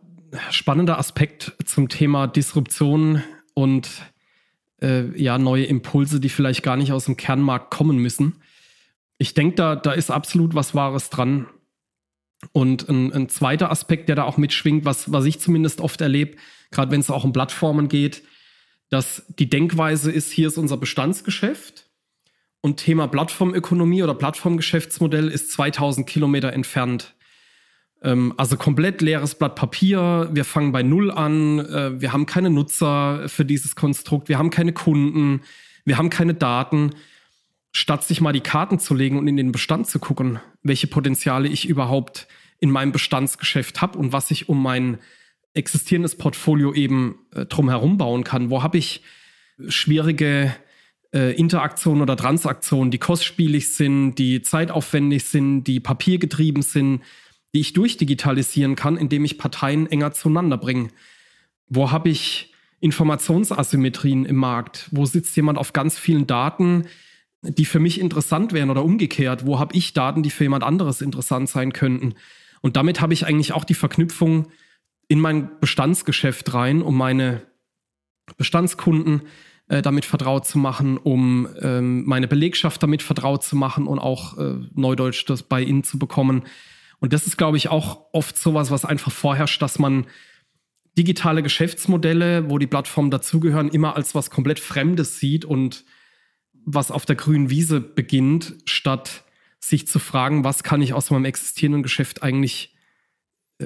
[0.51, 3.23] spannender Aspekt zum Thema Disruption
[3.55, 3.89] und
[4.83, 8.37] äh, ja, neue Impulse, die vielleicht gar nicht aus dem Kernmarkt kommen müssen.
[9.19, 11.47] Ich denke, da, da ist absolut was Wahres dran.
[12.53, 16.37] Und ein, ein zweiter Aspekt, der da auch mitschwingt, was, was ich zumindest oft erlebe,
[16.71, 18.23] gerade wenn es auch um Plattformen geht,
[18.89, 21.91] dass die Denkweise ist, hier ist unser Bestandsgeschäft
[22.61, 27.15] und Thema Plattformökonomie oder Plattformgeschäftsmodell ist 2000 Kilometer entfernt.
[28.03, 30.29] Ähm, also komplett leeres Blatt Papier.
[30.33, 31.59] Wir fangen bei Null an.
[31.59, 34.29] Äh, wir haben keine Nutzer für dieses Konstrukt.
[34.29, 35.43] Wir haben keine Kunden.
[35.85, 36.91] Wir haben keine Daten.
[37.73, 41.49] Statt sich mal die Karten zu legen und in den Bestand zu gucken, welche Potenziale
[41.49, 42.27] ich überhaupt
[42.59, 44.99] in meinem Bestandsgeschäft habe und was ich um mein
[45.55, 48.51] existierendes Portfolio eben äh, drumherum bauen kann.
[48.51, 49.03] Wo habe ich
[49.69, 50.55] schwierige
[51.13, 57.03] äh, Interaktionen oder Transaktionen, die kostspielig sind, die zeitaufwendig sind, die papiergetrieben sind,
[57.55, 60.89] die ich durchdigitalisieren kann, indem ich Parteien enger zueinander bringe.
[61.67, 64.89] Wo habe ich Informationsasymmetrien im Markt?
[64.91, 66.87] Wo sitzt jemand auf ganz vielen Daten,
[67.43, 69.47] die für mich interessant wären oder umgekehrt?
[69.47, 72.15] Wo habe ich Daten, die für jemand anderes interessant sein könnten?
[72.61, 74.49] Und damit habe ich eigentlich auch die Verknüpfung
[75.09, 77.43] in mein Bestandsgeschäft rein, um meine
[78.37, 79.23] Bestandskunden
[79.69, 84.39] äh, damit vertraut zu machen, um ähm, meine Belegschaft damit vertraut zu machen und auch
[84.39, 86.43] äh, Neudeutsch das bei ihnen zu bekommen.
[87.01, 90.07] Und das ist, glaube ich, auch oft sowas, was einfach vorherrscht, dass man
[90.97, 95.85] digitale Geschäftsmodelle, wo die Plattformen dazugehören, immer als was komplett Fremdes sieht und
[96.53, 99.25] was auf der grünen Wiese beginnt, statt
[99.59, 102.77] sich zu fragen, was kann ich aus meinem existierenden Geschäft eigentlich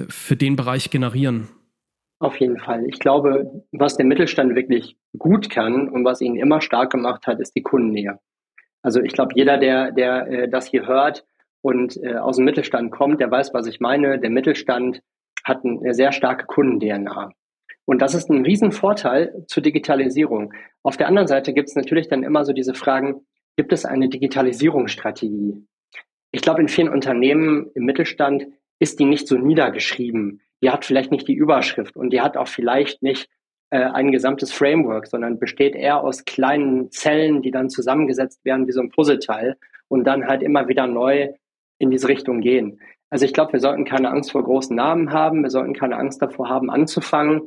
[0.07, 1.49] für den Bereich generieren?
[2.19, 2.85] Auf jeden Fall.
[2.87, 7.39] Ich glaube, was der Mittelstand wirklich gut kann und was ihn immer stark gemacht hat,
[7.39, 8.19] ist die Kundennähe.
[8.81, 11.25] Also ich glaube, jeder, der, der äh, das hier hört
[11.65, 14.19] und äh, aus dem Mittelstand kommt, der weiß, was ich meine.
[14.19, 15.01] Der Mittelstand
[15.43, 17.31] hat eine sehr starke Kunden-DNA.
[17.85, 20.53] Und das ist ein Riesenvorteil zur Digitalisierung.
[20.83, 23.25] Auf der anderen Seite gibt es natürlich dann immer so diese Fragen,
[23.57, 25.65] gibt es eine Digitalisierungsstrategie?
[26.29, 28.45] Ich glaube, in vielen Unternehmen im Mittelstand
[28.77, 30.41] ist die nicht so niedergeschrieben.
[30.61, 33.27] Die hat vielleicht nicht die Überschrift und die hat auch vielleicht nicht
[33.71, 38.71] äh, ein gesamtes Framework, sondern besteht eher aus kleinen Zellen, die dann zusammengesetzt werden wie
[38.71, 39.55] so ein Puzzleteil
[39.87, 41.33] und dann halt immer wieder neu
[41.79, 42.79] in diese Richtung gehen.
[43.09, 46.21] Also ich glaube, wir sollten keine Angst vor großen Namen haben, wir sollten keine Angst
[46.21, 47.45] davor haben, anzufangen.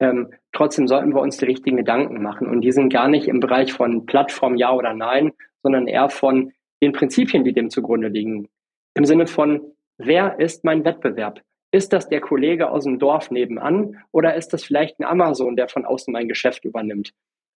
[0.00, 2.48] Ähm, trotzdem sollten wir uns die richtigen Gedanken machen.
[2.48, 5.32] Und die sind gar nicht im Bereich von Plattform ja oder nein,
[5.62, 8.48] sondern eher von den Prinzipien, die dem zugrunde liegen.
[8.94, 9.60] Im Sinne von,
[9.98, 11.40] wer ist mein Wettbewerb?
[11.70, 15.68] Ist das der Kollege aus dem Dorf nebenan oder ist das vielleicht ein Amazon, der
[15.68, 17.12] von außen mein Geschäft übernimmt?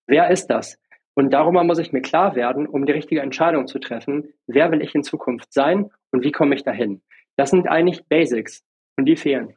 [0.07, 0.79] Wer ist das?
[1.19, 4.83] Und darüber muss ich mir klar werden, um die richtige Entscheidung zu treffen, wer will
[4.83, 7.01] ich in Zukunft sein und wie komme ich dahin?
[7.37, 8.63] Das sind eigentlich Basics
[8.97, 9.55] und die fehlen.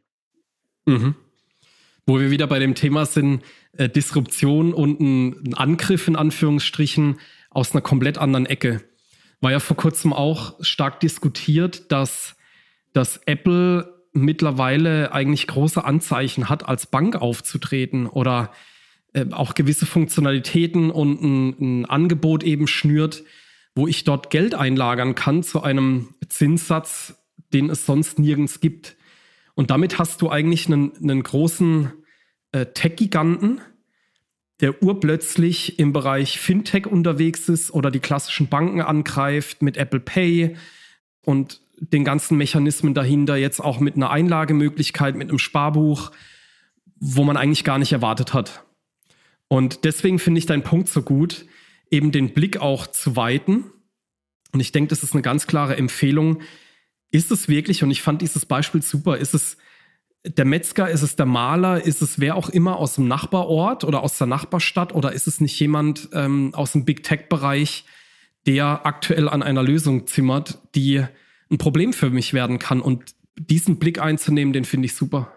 [0.86, 1.16] Mhm.
[2.08, 3.44] Wo wir wieder bei dem Thema sind,
[3.74, 7.20] äh, Disruption und ein, ein Angriff in Anführungsstrichen
[7.50, 8.82] aus einer komplett anderen Ecke.
[9.42, 12.38] War ja vor kurzem auch stark diskutiert, dass,
[12.94, 18.54] dass Apple mittlerweile eigentlich große Anzeichen hat, als Bank aufzutreten oder
[19.14, 23.24] äh, auch gewisse Funktionalitäten und ein, ein, Angebot eben schnürt,
[23.76, 27.16] wo ich dort Geld einlagern kann zu einem Zinssatz,
[27.54, 28.98] den es sonst nirgends gibt.
[29.56, 31.92] Und damit hast du eigentlich einen, einen großen
[32.52, 33.62] äh, Tech-Giganten,
[34.62, 40.56] der urplötzlich im Bereich Fintech unterwegs ist oder die klassischen Banken angreift mit Apple Pay
[41.24, 46.12] und den ganzen Mechanismen dahinter, jetzt auch mit einer Einlagemöglichkeit, mit einem Sparbuch,
[47.00, 48.66] wo man eigentlich gar nicht erwartet hat.
[49.50, 51.46] Und deswegen finde ich deinen Punkt so gut,
[51.90, 53.66] eben den Blick auch zu weiten.
[54.54, 56.42] Und ich denke, das ist eine ganz klare Empfehlung.
[57.12, 59.58] Ist es wirklich, und ich fand dieses Beispiel super, ist es
[60.24, 64.04] der Metzger, ist es der Maler, ist es wer auch immer aus dem Nachbarort oder
[64.04, 67.86] aus der Nachbarstadt oder ist es nicht jemand ähm, aus dem Big Tech-Bereich,
[68.46, 71.04] der aktuell an einer Lösung zimmert, die
[71.50, 72.82] ein Problem für mich werden kann.
[72.82, 75.32] Und diesen Blick einzunehmen, den finde ich super.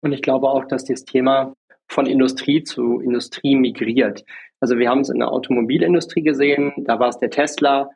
[0.00, 1.54] Und ich glaube auch, dass das Thema
[1.94, 4.24] von Industrie zu Industrie migriert.
[4.60, 7.90] Also wir haben es in der Automobilindustrie gesehen, da war es der Tesla.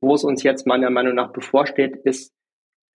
[0.00, 2.32] Wo es uns jetzt meiner Meinung nach bevorsteht, ist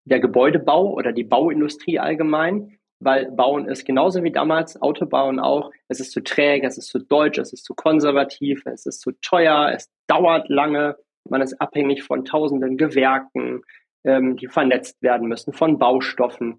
[0.04, 6.00] der Gebäudebau oder die Bauindustrie allgemein, weil Bauen ist genauso wie damals, Autobauen auch, es
[6.00, 9.70] ist zu träge, es ist zu deutsch, es ist zu konservativ, es ist zu teuer,
[9.74, 10.96] es dauert lange
[11.30, 13.62] man ist abhängig von tausenden Gewerken,
[14.04, 16.58] ähm, die vernetzt werden müssen, von Baustoffen.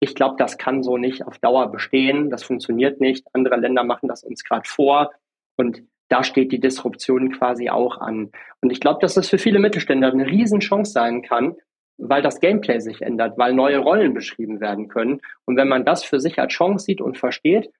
[0.00, 2.30] Ich glaube, das kann so nicht auf Dauer bestehen.
[2.30, 3.26] Das funktioniert nicht.
[3.34, 5.12] Andere Länder machen das uns gerade vor.
[5.56, 8.32] Und da steht die Disruption quasi auch an.
[8.60, 11.54] Und ich glaube, dass das für viele Mittelständler eine Riesenchance sein kann,
[11.98, 15.20] weil das Gameplay sich ändert, weil neue Rollen beschrieben werden können.
[15.44, 17.70] Und wenn man das für sich als Chance sieht und versteht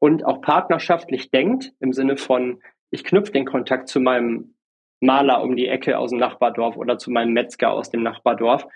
[0.00, 2.60] und auch partnerschaftlich denkt, im Sinne von,
[2.90, 4.54] ich knüpfe den Kontakt zu meinem
[5.00, 8.66] Maler um die Ecke aus dem Nachbardorf oder zu meinem Metzger aus dem Nachbardorf,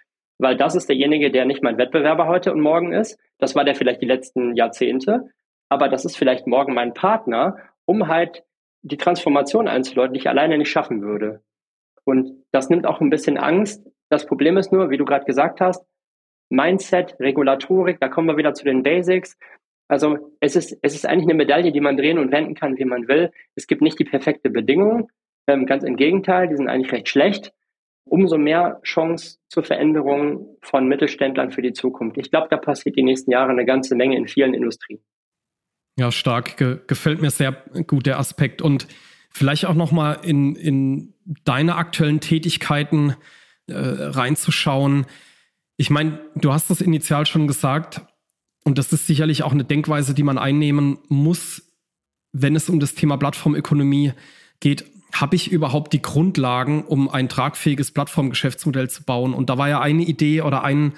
[0.42, 3.18] weil das ist derjenige, der nicht mein Wettbewerber heute und morgen ist.
[3.38, 5.30] Das war der vielleicht die letzten Jahrzehnte,
[5.68, 8.42] aber das ist vielleicht morgen mein Partner, um halt
[8.82, 11.42] die Transformation einzuläuten, die ich alleine nicht schaffen würde.
[12.04, 13.88] Und das nimmt auch ein bisschen Angst.
[14.08, 15.86] Das Problem ist nur, wie du gerade gesagt hast,
[16.50, 19.38] Mindset, Regulatorik, da kommen wir wieder zu den Basics.
[19.86, 22.84] Also es ist, es ist eigentlich eine Medaille, die man drehen und wenden kann, wie
[22.84, 23.30] man will.
[23.54, 25.08] Es gibt nicht die perfekte Bedingung,
[25.46, 27.52] ähm, ganz im Gegenteil, die sind eigentlich recht schlecht.
[28.04, 32.18] Umso mehr Chance zur Veränderung von Mittelständlern für die Zukunft.
[32.18, 35.00] Ich glaube, da passiert die nächsten Jahre eine ganze Menge in vielen Industrien.
[35.96, 36.56] Ja, stark.
[36.56, 37.52] Ge gefällt mir sehr
[37.86, 38.60] gut der Aspekt.
[38.60, 38.88] Und
[39.30, 43.14] vielleicht auch nochmal in, in deine aktuellen Tätigkeiten
[43.66, 45.06] äh, reinzuschauen.
[45.76, 48.02] Ich meine, du hast das initial schon gesagt,
[48.64, 51.72] und das ist sicherlich auch eine Denkweise, die man einnehmen muss,
[52.32, 54.12] wenn es um das Thema Plattformökonomie
[54.60, 59.34] geht habe ich überhaupt die Grundlagen, um ein tragfähiges Plattformgeschäftsmodell zu bauen?
[59.34, 60.94] Und da war ja eine Idee oder ein,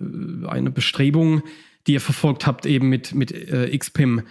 [0.00, 1.42] äh, eine Bestrebung,
[1.86, 4.22] die ihr verfolgt habt, eben mit, mit äh, XPIM,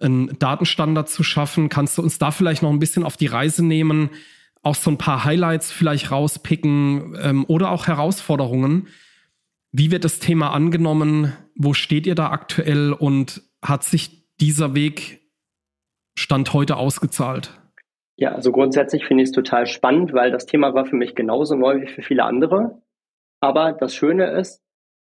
[0.00, 1.68] einen Datenstandard zu schaffen.
[1.68, 4.10] Kannst du uns da vielleicht noch ein bisschen auf die Reise nehmen,
[4.62, 8.88] auch so ein paar Highlights vielleicht rauspicken ähm, oder auch Herausforderungen?
[9.72, 11.32] Wie wird das Thema angenommen?
[11.54, 15.20] Wo steht ihr da aktuell und hat sich dieser Weg
[16.16, 17.60] Stand heute ausgezahlt?
[18.16, 21.56] Ja, also grundsätzlich finde ich es total spannend, weil das Thema war für mich genauso
[21.56, 22.80] neu wie für viele andere.
[23.40, 24.62] Aber das Schöne ist,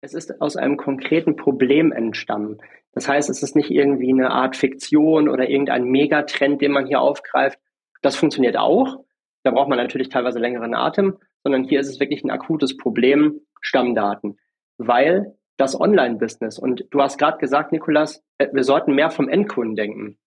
[0.03, 2.59] es ist aus einem konkreten Problem entstanden.
[2.93, 7.01] Das heißt, es ist nicht irgendwie eine Art Fiktion oder irgendein Megatrend, den man hier
[7.01, 7.59] aufgreift.
[8.03, 9.05] Das funktioniert auch.
[9.43, 13.41] Da braucht man natürlich teilweise längeren Atem, sondern hier ist es wirklich ein akutes Problem,
[13.61, 14.39] Stammdaten.
[14.77, 19.77] Weil das Online-Business, und du hast gerade gesagt, Nikolas, äh, wir sollten mehr vom Endkunden
[19.77, 20.19] denken.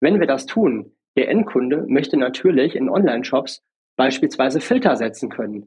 [0.00, 3.62] Wenn wir das tun, der Endkunde möchte natürlich in Online-Shops
[3.96, 5.66] beispielsweise Filter setzen können.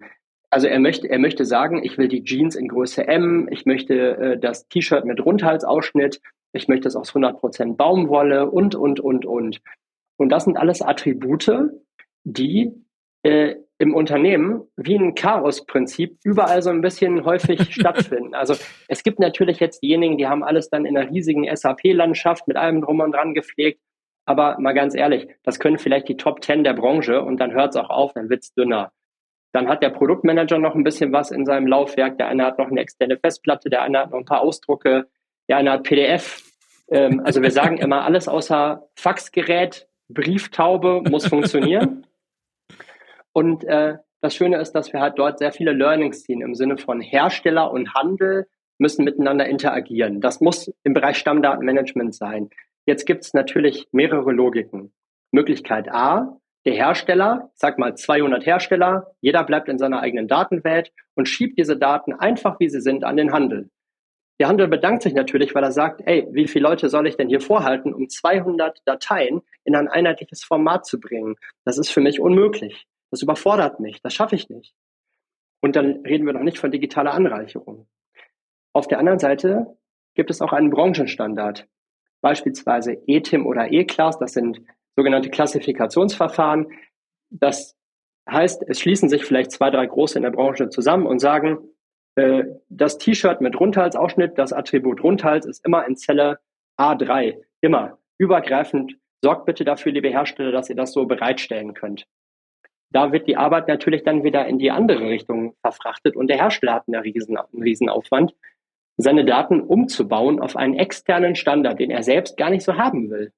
[0.49, 4.17] Also er möchte, er möchte sagen, ich will die Jeans in Größe M, ich möchte
[4.17, 6.21] äh, das T-Shirt mit Rundhalsausschnitt,
[6.53, 9.61] ich möchte es aus 100% Baumwolle und, und, und, und.
[10.17, 11.71] Und das sind alles Attribute,
[12.23, 12.71] die
[13.23, 18.35] äh, im Unternehmen wie ein Chaos-Prinzip überall so ein bisschen häufig stattfinden.
[18.35, 18.55] Also
[18.87, 22.81] es gibt natürlich jetzt diejenigen, die haben alles dann in einer riesigen SAP-Landschaft mit allem
[22.81, 23.81] drum und dran gepflegt.
[24.25, 27.71] Aber mal ganz ehrlich, das können vielleicht die Top 10 der Branche und dann hört
[27.71, 28.91] es auch auf, dann wird es dünner.
[29.51, 32.17] Dann hat der Produktmanager noch ein bisschen was in seinem Laufwerk.
[32.17, 35.07] Der eine hat noch eine externe Festplatte, der eine hat noch ein paar Ausdrucke,
[35.47, 36.41] der eine hat PDF.
[36.89, 42.07] Ähm, also wir sagen immer, alles außer Faxgerät, Brieftaube muss funktionieren.
[43.31, 46.77] Und äh, das Schöne ist, dass wir halt dort sehr viele Learnings ziehen im Sinne
[46.77, 50.21] von Hersteller und Handel müssen miteinander interagieren.
[50.21, 52.49] Das muss im Bereich Stammdatenmanagement sein.
[52.85, 54.93] Jetzt gibt es natürlich mehrere Logiken.
[55.31, 61.27] Möglichkeit A, der Hersteller, sag mal 200 Hersteller, jeder bleibt in seiner eigenen Datenwelt und
[61.27, 63.69] schiebt diese Daten einfach, wie sie sind, an den Handel.
[64.39, 67.29] Der Handel bedankt sich natürlich, weil er sagt, ey, wie viele Leute soll ich denn
[67.29, 71.35] hier vorhalten, um 200 Dateien in ein einheitliches Format zu bringen?
[71.65, 72.87] Das ist für mich unmöglich.
[73.11, 74.01] Das überfordert mich.
[74.01, 74.73] Das schaffe ich nicht.
[75.61, 77.87] Und dann reden wir noch nicht von digitaler Anreicherung.
[78.73, 79.77] Auf der anderen Seite
[80.15, 81.67] gibt es auch einen Branchenstandard,
[82.23, 84.61] beispielsweise ETIM oder E-Class, das sind
[84.95, 86.67] sogenannte Klassifikationsverfahren.
[87.29, 87.75] Das
[88.29, 91.59] heißt, es schließen sich vielleicht zwei, drei große in der Branche zusammen und sagen,
[92.15, 96.39] äh, das T-Shirt mit Rundhalsausschnitt, das Attribut Rundhals ist immer in Zelle
[96.79, 98.95] A3, immer übergreifend.
[99.21, 102.05] Sorgt bitte dafür, liebe Hersteller, dass ihr das so bereitstellen könnt.
[102.91, 106.73] Da wird die Arbeit natürlich dann wieder in die andere Richtung verfrachtet und der Hersteller
[106.75, 107.89] hat einen riesen, einen riesen
[108.97, 113.31] seine Daten umzubauen auf einen externen Standard, den er selbst gar nicht so haben will.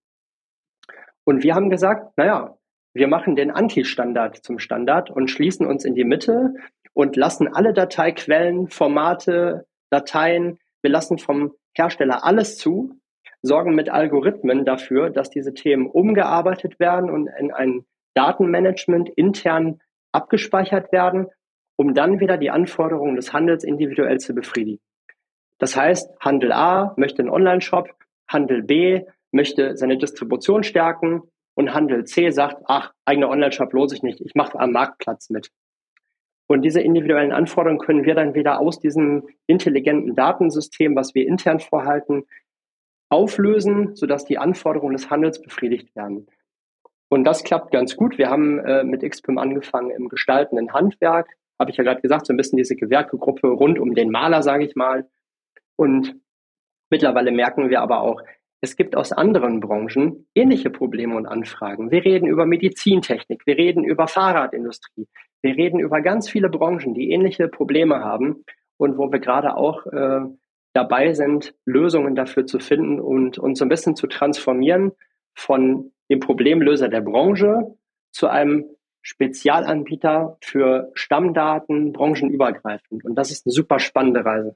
[1.24, 2.58] Und wir haben gesagt, naja,
[2.94, 6.54] wir machen den Anti-Standard zum Standard und schließen uns in die Mitte
[6.94, 13.00] und lassen alle Dateiquellen, Formate, Dateien, wir lassen vom Hersteller alles zu,
[13.42, 20.92] sorgen mit Algorithmen dafür, dass diese Themen umgearbeitet werden und in ein Datenmanagement intern abgespeichert
[20.92, 21.28] werden,
[21.76, 24.82] um dann wieder die Anforderungen des Handels individuell zu befriedigen.
[25.58, 27.90] Das heißt, Handel A möchte einen Online-Shop,
[28.28, 31.24] Handel B möchte seine Distribution stärken
[31.56, 35.52] und Handel C sagt, ach, eigener Online-Shop lohnt sich nicht, ich mache am Marktplatz mit.
[36.48, 41.60] Und diese individuellen Anforderungen können wir dann wieder aus diesem intelligenten Datensystem, was wir intern
[41.60, 42.26] vorhalten,
[43.10, 46.28] auflösen, sodass die Anforderungen des Handels befriedigt werden.
[47.10, 48.18] Und das klappt ganz gut.
[48.18, 52.34] Wir haben äh, mit XPIM angefangen im gestaltenden Handwerk, habe ich ja gerade gesagt, so
[52.34, 55.08] ein bisschen diese Gewerkegruppe rund um den Maler, sage ich mal.
[55.76, 56.16] Und
[56.90, 58.22] mittlerweile merken wir aber auch,
[58.62, 61.92] es gibt aus anderen Branchen ähnliche Probleme und Anfragen.
[61.92, 65.08] Wir reden über Medizintechnik, wir reden über Fahrradindustrie,
[65.42, 68.44] wir reden über ganz viele Branchen, die ähnliche Probleme haben
[68.78, 70.22] und wo wir gerade auch äh,
[70.74, 74.94] dabei sind, Lösungen dafür zu finden und uns so ein bisschen zu transformieren
[75.36, 77.76] von dem Problemlöser der Branche
[78.12, 78.66] zu einem
[79.02, 83.06] Spezialanbieter für Stammdaten branchenübergreifend.
[83.06, 84.56] Und das ist eine super spannende Reise.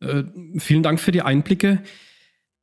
[0.00, 0.24] Äh,
[0.58, 1.82] vielen Dank für die Einblicke.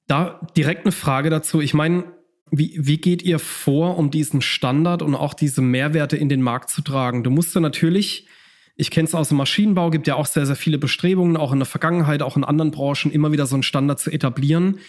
[0.07, 1.61] Da direkt eine Frage dazu.
[1.61, 2.05] Ich meine,
[2.51, 6.69] wie, wie geht ihr vor, um diesen Standard und auch diese Mehrwerte in den Markt
[6.69, 7.23] zu tragen?
[7.23, 8.27] Du musst ja natürlich,
[8.75, 11.59] ich kenne es aus dem Maschinenbau, gibt ja auch sehr, sehr viele Bestrebungen, auch in
[11.59, 14.79] der Vergangenheit, auch in anderen Branchen, immer wieder so einen Standard zu etablieren.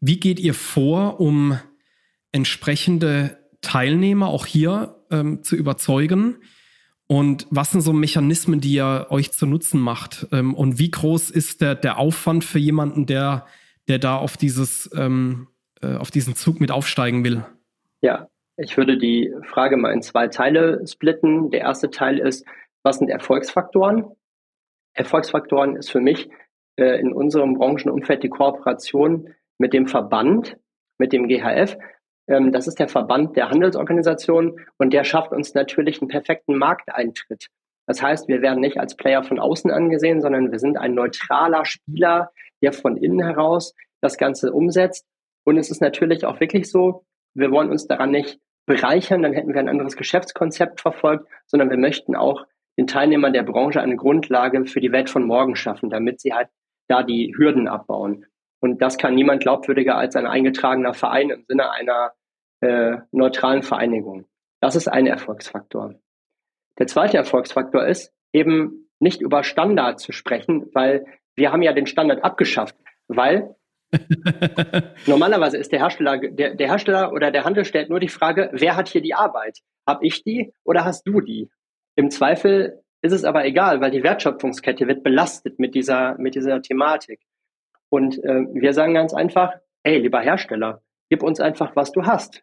[0.00, 1.58] Wie geht ihr vor, um
[2.30, 6.36] entsprechende Teilnehmer auch hier ähm, zu überzeugen?
[7.12, 10.26] Und was sind so Mechanismen, die ihr euch zu Nutzen macht?
[10.32, 13.44] Ähm, und wie groß ist der, der Aufwand für jemanden, der,
[13.86, 15.48] der da auf, dieses, ähm,
[15.82, 17.44] äh, auf diesen Zug mit aufsteigen will?
[18.00, 21.50] Ja, ich würde die Frage mal in zwei Teile splitten.
[21.50, 22.46] Der erste Teil ist,
[22.82, 24.06] was sind Erfolgsfaktoren?
[24.94, 26.30] Erfolgsfaktoren ist für mich
[26.76, 30.56] äh, in unserem Branchenumfeld die Kooperation mit dem Verband,
[30.96, 31.76] mit dem GHF,
[32.28, 37.48] ähm, das ist der Verband der Handelsorganisationen und der schafft uns natürlich einen perfekten Markteintritt.
[37.86, 41.64] Das heißt, wir werden nicht als Player von außen angesehen, sondern wir sind ein neutraler
[41.64, 42.30] Spieler,
[42.62, 45.06] der von innen heraus das Ganze umsetzt.
[45.44, 47.04] Und es ist natürlich auch wirklich so,
[47.34, 51.78] wir wollen uns daran nicht bereichern, dann hätten wir ein anderes Geschäftskonzept verfolgt, sondern wir
[51.78, 52.44] möchten auch
[52.78, 56.48] den Teilnehmern der Branche eine Grundlage für die Welt von morgen schaffen, damit sie halt
[56.88, 58.26] da die Hürden abbauen.
[58.62, 62.12] Und das kann niemand glaubwürdiger als ein eingetragener Verein im Sinne einer
[62.60, 64.26] äh, neutralen Vereinigung.
[64.60, 65.94] Das ist ein Erfolgsfaktor.
[66.78, 71.86] Der zweite Erfolgsfaktor ist eben nicht über Standard zu sprechen, weil wir haben ja den
[71.86, 72.76] Standard abgeschafft,
[73.08, 73.56] weil
[75.06, 78.76] normalerweise ist der Hersteller, der, der Hersteller oder der Handel stellt nur die Frage, wer
[78.76, 79.58] hat hier die Arbeit?
[79.86, 81.50] Hab ich die oder hast du die?
[81.96, 86.62] Im Zweifel ist es aber egal, weil die Wertschöpfungskette wird belastet mit dieser, mit dieser
[86.62, 87.20] Thematik.
[87.92, 90.80] Und äh, wir sagen ganz einfach, ey, lieber Hersteller,
[91.10, 92.42] gib uns einfach, was du hast.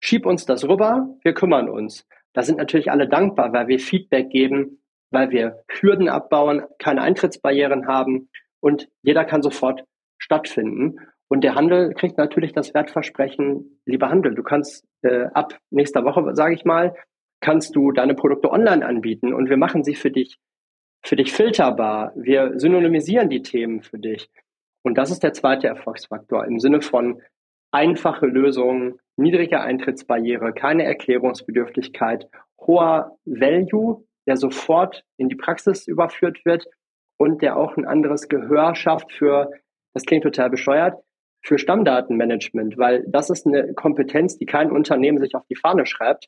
[0.00, 2.04] Schieb uns das rüber, wir kümmern uns.
[2.32, 4.82] Da sind natürlich alle dankbar, weil wir Feedback geben,
[5.12, 8.28] weil wir Hürden abbauen, keine Eintrittsbarrieren haben
[8.58, 9.84] und jeder kann sofort
[10.18, 10.96] stattfinden.
[11.28, 16.34] Und der Handel kriegt natürlich das Wertversprechen, lieber Handel, du kannst äh, ab nächster Woche,
[16.34, 16.96] sage ich mal,
[17.40, 20.40] kannst du deine Produkte online anbieten und wir machen sie für dich,
[21.04, 22.12] für dich filterbar.
[22.16, 24.28] Wir synonymisieren die Themen für dich.
[24.82, 27.20] Und das ist der zweite Erfolgsfaktor im Sinne von
[27.72, 32.28] einfache Lösungen, niedrige Eintrittsbarriere, keine Erklärungsbedürftigkeit,
[32.60, 36.66] hoher Value, der sofort in die Praxis überführt wird
[37.18, 39.50] und der auch ein anderes Gehör schafft für,
[39.94, 41.02] das klingt total bescheuert,
[41.42, 46.26] für Stammdatenmanagement, weil das ist eine Kompetenz, die kein Unternehmen sich auf die Fahne schreibt.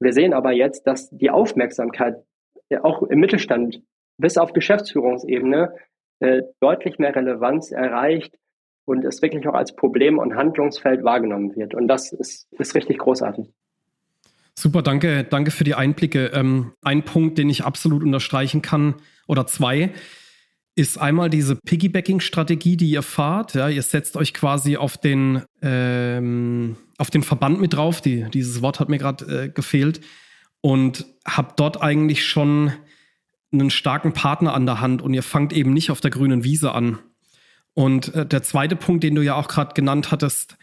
[0.00, 2.16] Wir sehen aber jetzt, dass die Aufmerksamkeit
[2.82, 3.82] auch im Mittelstand
[4.18, 5.74] bis auf Geschäftsführungsebene
[6.22, 8.34] äh, deutlich mehr Relevanz erreicht
[8.84, 11.74] und es wirklich auch als Problem und Handlungsfeld wahrgenommen wird.
[11.74, 13.46] Und das ist, ist richtig großartig.
[14.54, 16.26] Super, danke, danke für die Einblicke.
[16.34, 18.96] Ähm, ein Punkt, den ich absolut unterstreichen kann,
[19.26, 19.92] oder zwei,
[20.74, 23.54] ist einmal diese Piggybacking-Strategie, die ihr fahrt.
[23.54, 28.00] Ja, ihr setzt euch quasi auf den, ähm, auf den Verband mit drauf.
[28.00, 30.00] Die, dieses Wort hat mir gerade äh, gefehlt.
[30.60, 32.72] Und habt dort eigentlich schon
[33.52, 36.72] einen starken Partner an der Hand und ihr fangt eben nicht auf der grünen Wiese
[36.72, 36.98] an.
[37.74, 40.56] Und äh, der zweite Punkt, den du ja auch gerade genannt hattest,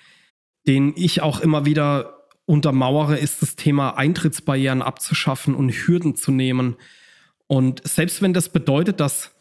[0.68, 6.76] den ich auch immer wieder untermauere, ist das Thema Eintrittsbarrieren abzuschaffen und Hürden zu nehmen.
[7.48, 9.32] Und selbst wenn das bedeutet, dass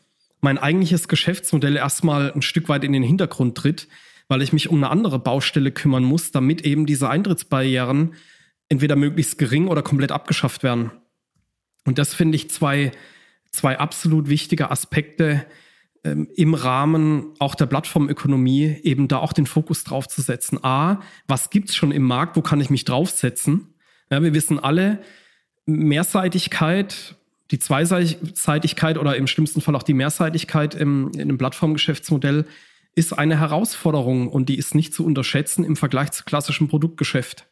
[0.40, 3.88] mein eigentliches Geschäftsmodell erstmal ein Stück weit in den Hintergrund tritt,
[4.28, 8.14] weil ich mich um eine andere Baustelle kümmern muss, damit eben diese Eintrittsbarrieren
[8.68, 10.90] entweder möglichst gering oder komplett abgeschafft werden.
[11.86, 12.92] Und das finde ich zwei,
[13.50, 15.46] zwei absolut wichtige Aspekte
[16.04, 20.62] ähm, im Rahmen auch der Plattformökonomie, eben da auch den Fokus drauf zu setzen.
[20.62, 23.74] A, was gibt es schon im Markt, wo kann ich mich draufsetzen?
[24.10, 25.00] Ja, wir wissen alle,
[25.66, 27.16] Mehrseitigkeit
[27.50, 32.46] die Zweiseitigkeit oder im schlimmsten Fall auch die Mehrseitigkeit im, in einem Plattformgeschäftsmodell
[32.94, 37.46] ist eine Herausforderung und die ist nicht zu unterschätzen im Vergleich zu klassischem Produktgeschäft.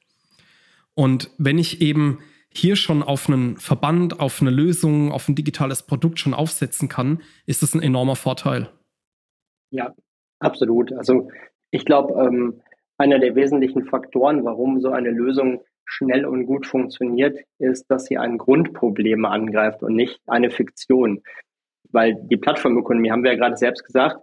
[0.95, 2.19] Und wenn ich eben
[2.53, 7.23] hier schon auf einen Verband, auf eine Lösung, auf ein digitales Produkt schon aufsetzen kann,
[7.45, 8.71] ist das ein enormer Vorteil.
[9.71, 9.95] Ja,
[10.39, 10.93] absolut.
[10.93, 11.29] Also
[11.71, 12.63] ich glaube, ähm,
[12.99, 18.19] einer der wesentlichen Faktoren, warum so eine Lösung schnell und gut funktioniert, ist, dass sie
[18.19, 21.23] ein Grundproblem angreift und nicht eine Fiktion.
[21.93, 24.21] Weil die Plattformökonomie, haben wir ja gerade selbst gesagt,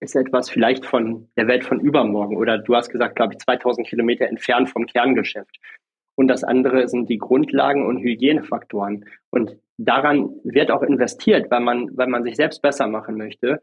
[0.00, 3.86] ist etwas vielleicht von der Welt von übermorgen oder du hast gesagt, glaube ich, 2000
[3.86, 5.56] Kilometer entfernt vom Kerngeschäft.
[6.16, 9.04] Und das andere sind die Grundlagen und Hygienefaktoren.
[9.30, 13.62] Und daran wird auch investiert, weil man, weil man sich selbst besser machen möchte.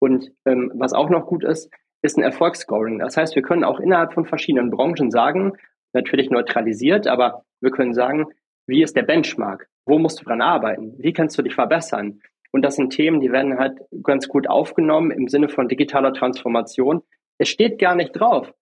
[0.00, 1.70] Und ähm, was auch noch gut ist,
[2.02, 2.98] ist ein Erfolgsscoring.
[2.98, 5.52] Das heißt, wir können auch innerhalb von verschiedenen Branchen sagen,
[5.92, 8.26] natürlich neutralisiert, aber wir können sagen,
[8.66, 9.68] wie ist der Benchmark?
[9.86, 10.94] Wo musst du dran arbeiten?
[10.98, 12.20] Wie kannst du dich verbessern?
[12.50, 17.02] Und das sind Themen, die werden halt ganz gut aufgenommen im Sinne von digitaler Transformation.
[17.38, 18.52] Es steht gar nicht drauf.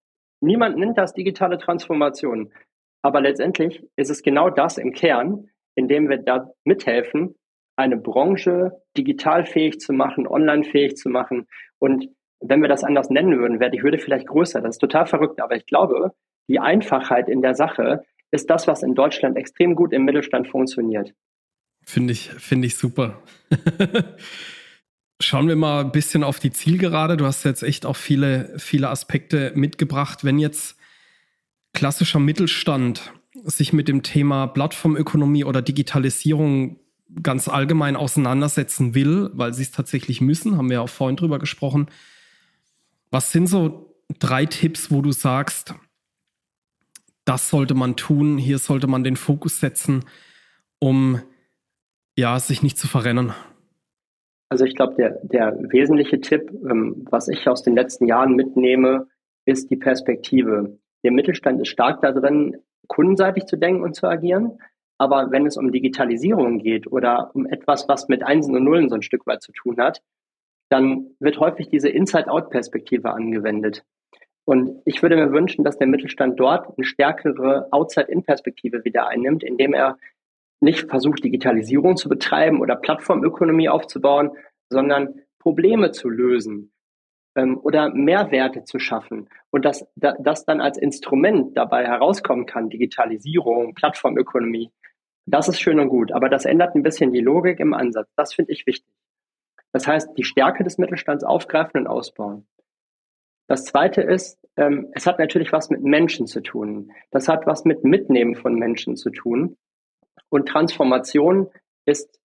[0.41, 2.53] Niemand nennt das digitale Transformation.
[3.03, 7.35] Aber letztendlich ist es genau das im Kern, indem wir da mithelfen,
[7.77, 11.47] eine Branche digital fähig zu machen, online fähig zu machen.
[11.79, 12.09] Und
[12.41, 14.61] wenn wir das anders nennen würden, wäre die Hürde vielleicht größer.
[14.61, 15.41] Das ist total verrückt.
[15.41, 16.13] Aber ich glaube,
[16.49, 21.15] die Einfachheit in der Sache ist das, was in Deutschland extrem gut im Mittelstand funktioniert.
[21.85, 23.23] Finde ich, finde ich super.
[25.23, 27.17] Schauen wir mal ein bisschen auf die Zielgerade.
[27.17, 30.25] Du hast jetzt echt auch viele, viele Aspekte mitgebracht.
[30.25, 30.80] Wenn jetzt
[31.73, 33.13] klassischer Mittelstand
[33.45, 36.81] sich mit dem Thema Plattformökonomie oder Digitalisierung
[37.23, 41.39] ganz allgemein auseinandersetzen will, weil sie es tatsächlich müssen, haben wir ja auch vorhin drüber
[41.39, 41.87] gesprochen.
[43.11, 45.75] Was sind so drei Tipps, wo du sagst,
[47.25, 50.05] das sollte man tun, hier sollte man den Fokus setzen,
[50.79, 51.21] um
[52.17, 53.33] ja, sich nicht zu verrennen?
[54.49, 59.07] Also ich glaube, der, der wesentliche Tipp, ähm, was ich aus den letzten Jahren mitnehme,
[59.45, 60.79] ist die Perspektive.
[61.05, 64.59] Der Mittelstand ist stark darin, kundenseitig zu denken und zu agieren.
[64.99, 68.97] Aber wenn es um Digitalisierung geht oder um etwas, was mit Einsen und Nullen so
[68.97, 70.03] ein Stück weit zu tun hat,
[70.69, 73.85] dann wird häufig diese Inside-Out-Perspektive angewendet.
[74.45, 79.75] Und ich würde mir wünschen, dass der Mittelstand dort eine stärkere Outside-In-Perspektive wieder einnimmt, indem
[79.75, 79.97] er
[80.61, 84.33] nicht versucht, Digitalisierung zu betreiben oder Plattformökonomie aufzubauen,
[84.69, 86.73] sondern Probleme zu lösen
[87.35, 93.75] ähm, oder Mehrwerte zu schaffen und dass das dann als Instrument dabei herauskommen kann, Digitalisierung,
[93.75, 94.71] Plattformökonomie.
[95.27, 98.09] Das ist schön und gut, aber das ändert ein bisschen die Logik im Ansatz.
[98.17, 98.93] Das finde ich wichtig.
[99.73, 102.47] Das heißt, die Stärke des Mittelstands aufgreifen und ausbauen.
[103.47, 106.93] Das zweite ist, ähm, es hat natürlich was mit Menschen zu tun.
[107.11, 109.57] Das hat was mit Mitnehmen von Menschen zu tun.
[110.29, 111.49] Und Transformation
[111.85, 112.21] ist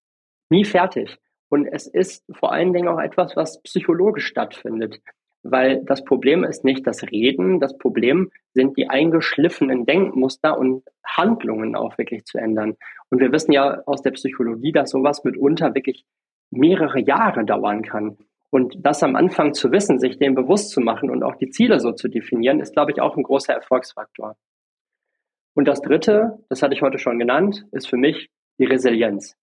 [0.50, 1.18] nie fertig.
[1.50, 5.02] Und es ist vor allen Dingen auch etwas, was psychologisch stattfindet.
[5.48, 11.76] weil das Problem ist nicht das Reden, das Problem sind die eingeschliffenen Denkmuster und Handlungen
[11.76, 12.76] auch wirklich zu ändern.
[13.12, 16.04] Und wir wissen ja aus der Psychologie, dass sowas mitunter wirklich
[16.50, 18.18] mehrere Jahre dauern kann.
[18.50, 21.80] Und das am Anfang zu wissen, sich dem bewusst zu machen und auch die Ziele
[21.80, 24.36] so zu definieren, ist, glaube ich, auch ein großer Erfolgsfaktor.
[25.54, 29.38] Und das Dritte, das hatte ich heute schon genannt, ist für mich die Resilienz.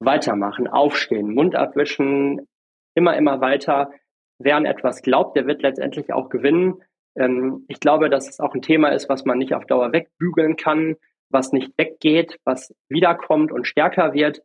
[0.00, 2.48] Weitermachen, aufstehen, Mund abwischen,
[2.94, 3.90] immer, immer weiter,
[4.38, 6.82] wer an etwas glaubt, der wird letztendlich auch gewinnen.
[7.16, 10.56] Ähm, ich glaube, dass es auch ein Thema ist, was man nicht auf Dauer wegbügeln
[10.56, 10.96] kann,
[11.28, 14.42] was nicht weggeht, was wiederkommt und stärker wird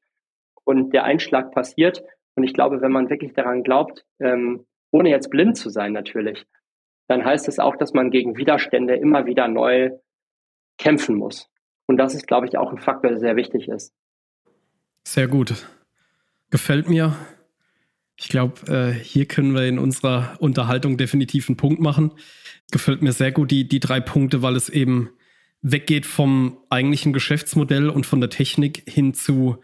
[0.65, 2.03] und der Einschlag passiert.
[2.35, 6.45] Und ich glaube, wenn man wirklich daran glaubt, ähm, ohne jetzt blind zu sein natürlich,
[7.07, 9.91] dann heißt es auch, dass man gegen Widerstände immer wieder neu
[10.77, 11.49] kämpfen muss.
[11.87, 13.93] Und das ist, glaube ich, auch ein Faktor, der sehr wichtig ist.
[15.07, 15.53] Sehr gut.
[16.49, 17.15] Gefällt mir.
[18.17, 22.11] Ich glaube, äh, hier können wir in unserer Unterhaltung definitiv einen Punkt machen.
[22.71, 25.09] Gefällt mir sehr gut die, die drei Punkte, weil es eben
[25.61, 29.57] weggeht vom eigentlichen Geschäftsmodell und von der Technik hin zu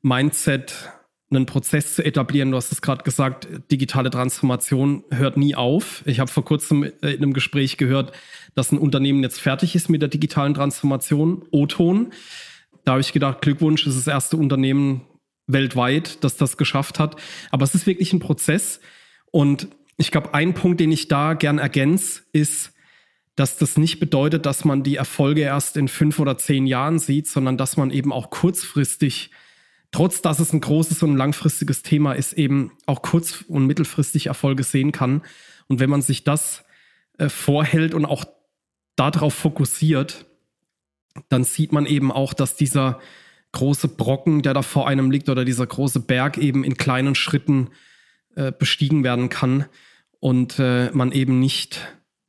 [0.00, 0.90] Mindset,
[1.30, 2.50] einen Prozess zu etablieren.
[2.50, 6.02] Du hast es gerade gesagt, digitale Transformation hört nie auf.
[6.06, 8.12] Ich habe vor kurzem in einem Gespräch gehört,
[8.54, 12.12] dass ein Unternehmen jetzt fertig ist mit der digitalen Transformation, O-Ton.
[12.84, 15.02] Da habe ich gedacht, Glückwunsch, das ist das erste Unternehmen
[15.46, 17.16] weltweit, das das geschafft hat.
[17.50, 18.80] Aber es ist wirklich ein Prozess.
[19.30, 22.72] Und ich glaube, ein Punkt, den ich da gern ergänze, ist,
[23.36, 27.26] dass das nicht bedeutet, dass man die Erfolge erst in fünf oder zehn Jahren sieht,
[27.26, 29.30] sondern dass man eben auch kurzfristig,
[29.90, 34.64] trotz dass es ein großes und langfristiges Thema ist, eben auch kurz- und mittelfristig Erfolge
[34.64, 35.22] sehen kann.
[35.66, 36.64] Und wenn man sich das
[37.18, 38.24] äh, vorhält und auch
[38.96, 40.26] darauf fokussiert,
[41.28, 43.00] dann sieht man eben auch, dass dieser
[43.52, 47.70] große Brocken, der da vor einem liegt, oder dieser große Berg eben in kleinen Schritten
[48.34, 49.66] äh, bestiegen werden kann
[50.20, 51.80] und äh, man eben nicht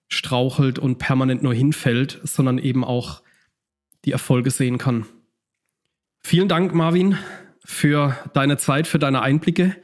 [0.09, 3.21] strauchelt und permanent nur hinfällt, sondern eben auch
[4.05, 5.05] die Erfolge sehen kann.
[6.21, 7.17] Vielen Dank, Marvin,
[7.65, 9.75] für deine Zeit, für deine Einblicke.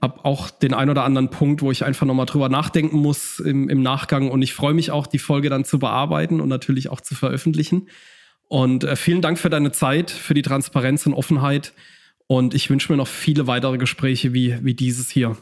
[0.00, 3.68] Hab auch den ein oder anderen Punkt, wo ich einfach nochmal drüber nachdenken muss im,
[3.68, 4.30] im Nachgang.
[4.30, 7.88] Und ich freue mich auch, die Folge dann zu bearbeiten und natürlich auch zu veröffentlichen.
[8.50, 11.72] Und äh, vielen Dank für deine Zeit, für die Transparenz und Offenheit.
[12.26, 15.36] Und ich wünsche mir noch viele weitere Gespräche wie, wie dieses hier.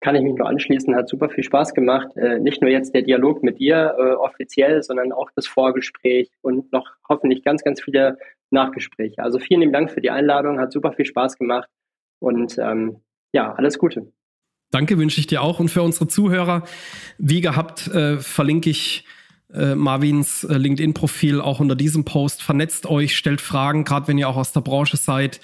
[0.00, 2.08] Kann ich mich nur anschließen, hat super viel Spaß gemacht.
[2.16, 6.70] Äh, nicht nur jetzt der Dialog mit dir äh, offiziell, sondern auch das Vorgespräch und
[6.72, 8.18] noch hoffentlich ganz, ganz viele
[8.50, 9.22] Nachgespräche.
[9.22, 11.70] Also vielen lieben Dank für die Einladung, hat super viel Spaß gemacht
[12.18, 13.00] und ähm,
[13.32, 14.12] ja, alles Gute.
[14.70, 16.64] Danke wünsche ich dir auch und für unsere Zuhörer.
[17.16, 19.06] Wie gehabt, äh, verlinke ich
[19.54, 22.42] äh, Marvins äh, LinkedIn-Profil auch unter diesem Post.
[22.42, 25.40] Vernetzt euch, stellt Fragen, gerade wenn ihr auch aus der Branche seid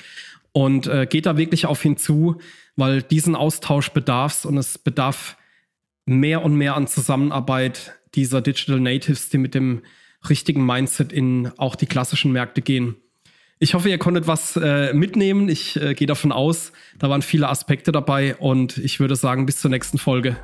[0.52, 2.40] und äh, geht da wirklich auf ihn zu,
[2.76, 5.36] weil diesen Austausch bedarf und es bedarf
[6.06, 9.82] mehr und mehr an Zusammenarbeit dieser Digital Natives, die mit dem
[10.28, 12.96] richtigen Mindset in auch die klassischen Märkte gehen.
[13.58, 15.48] Ich hoffe, ihr konntet was äh, mitnehmen.
[15.48, 19.60] Ich äh, gehe davon aus, da waren viele Aspekte dabei und ich würde sagen, bis
[19.60, 20.36] zur nächsten Folge.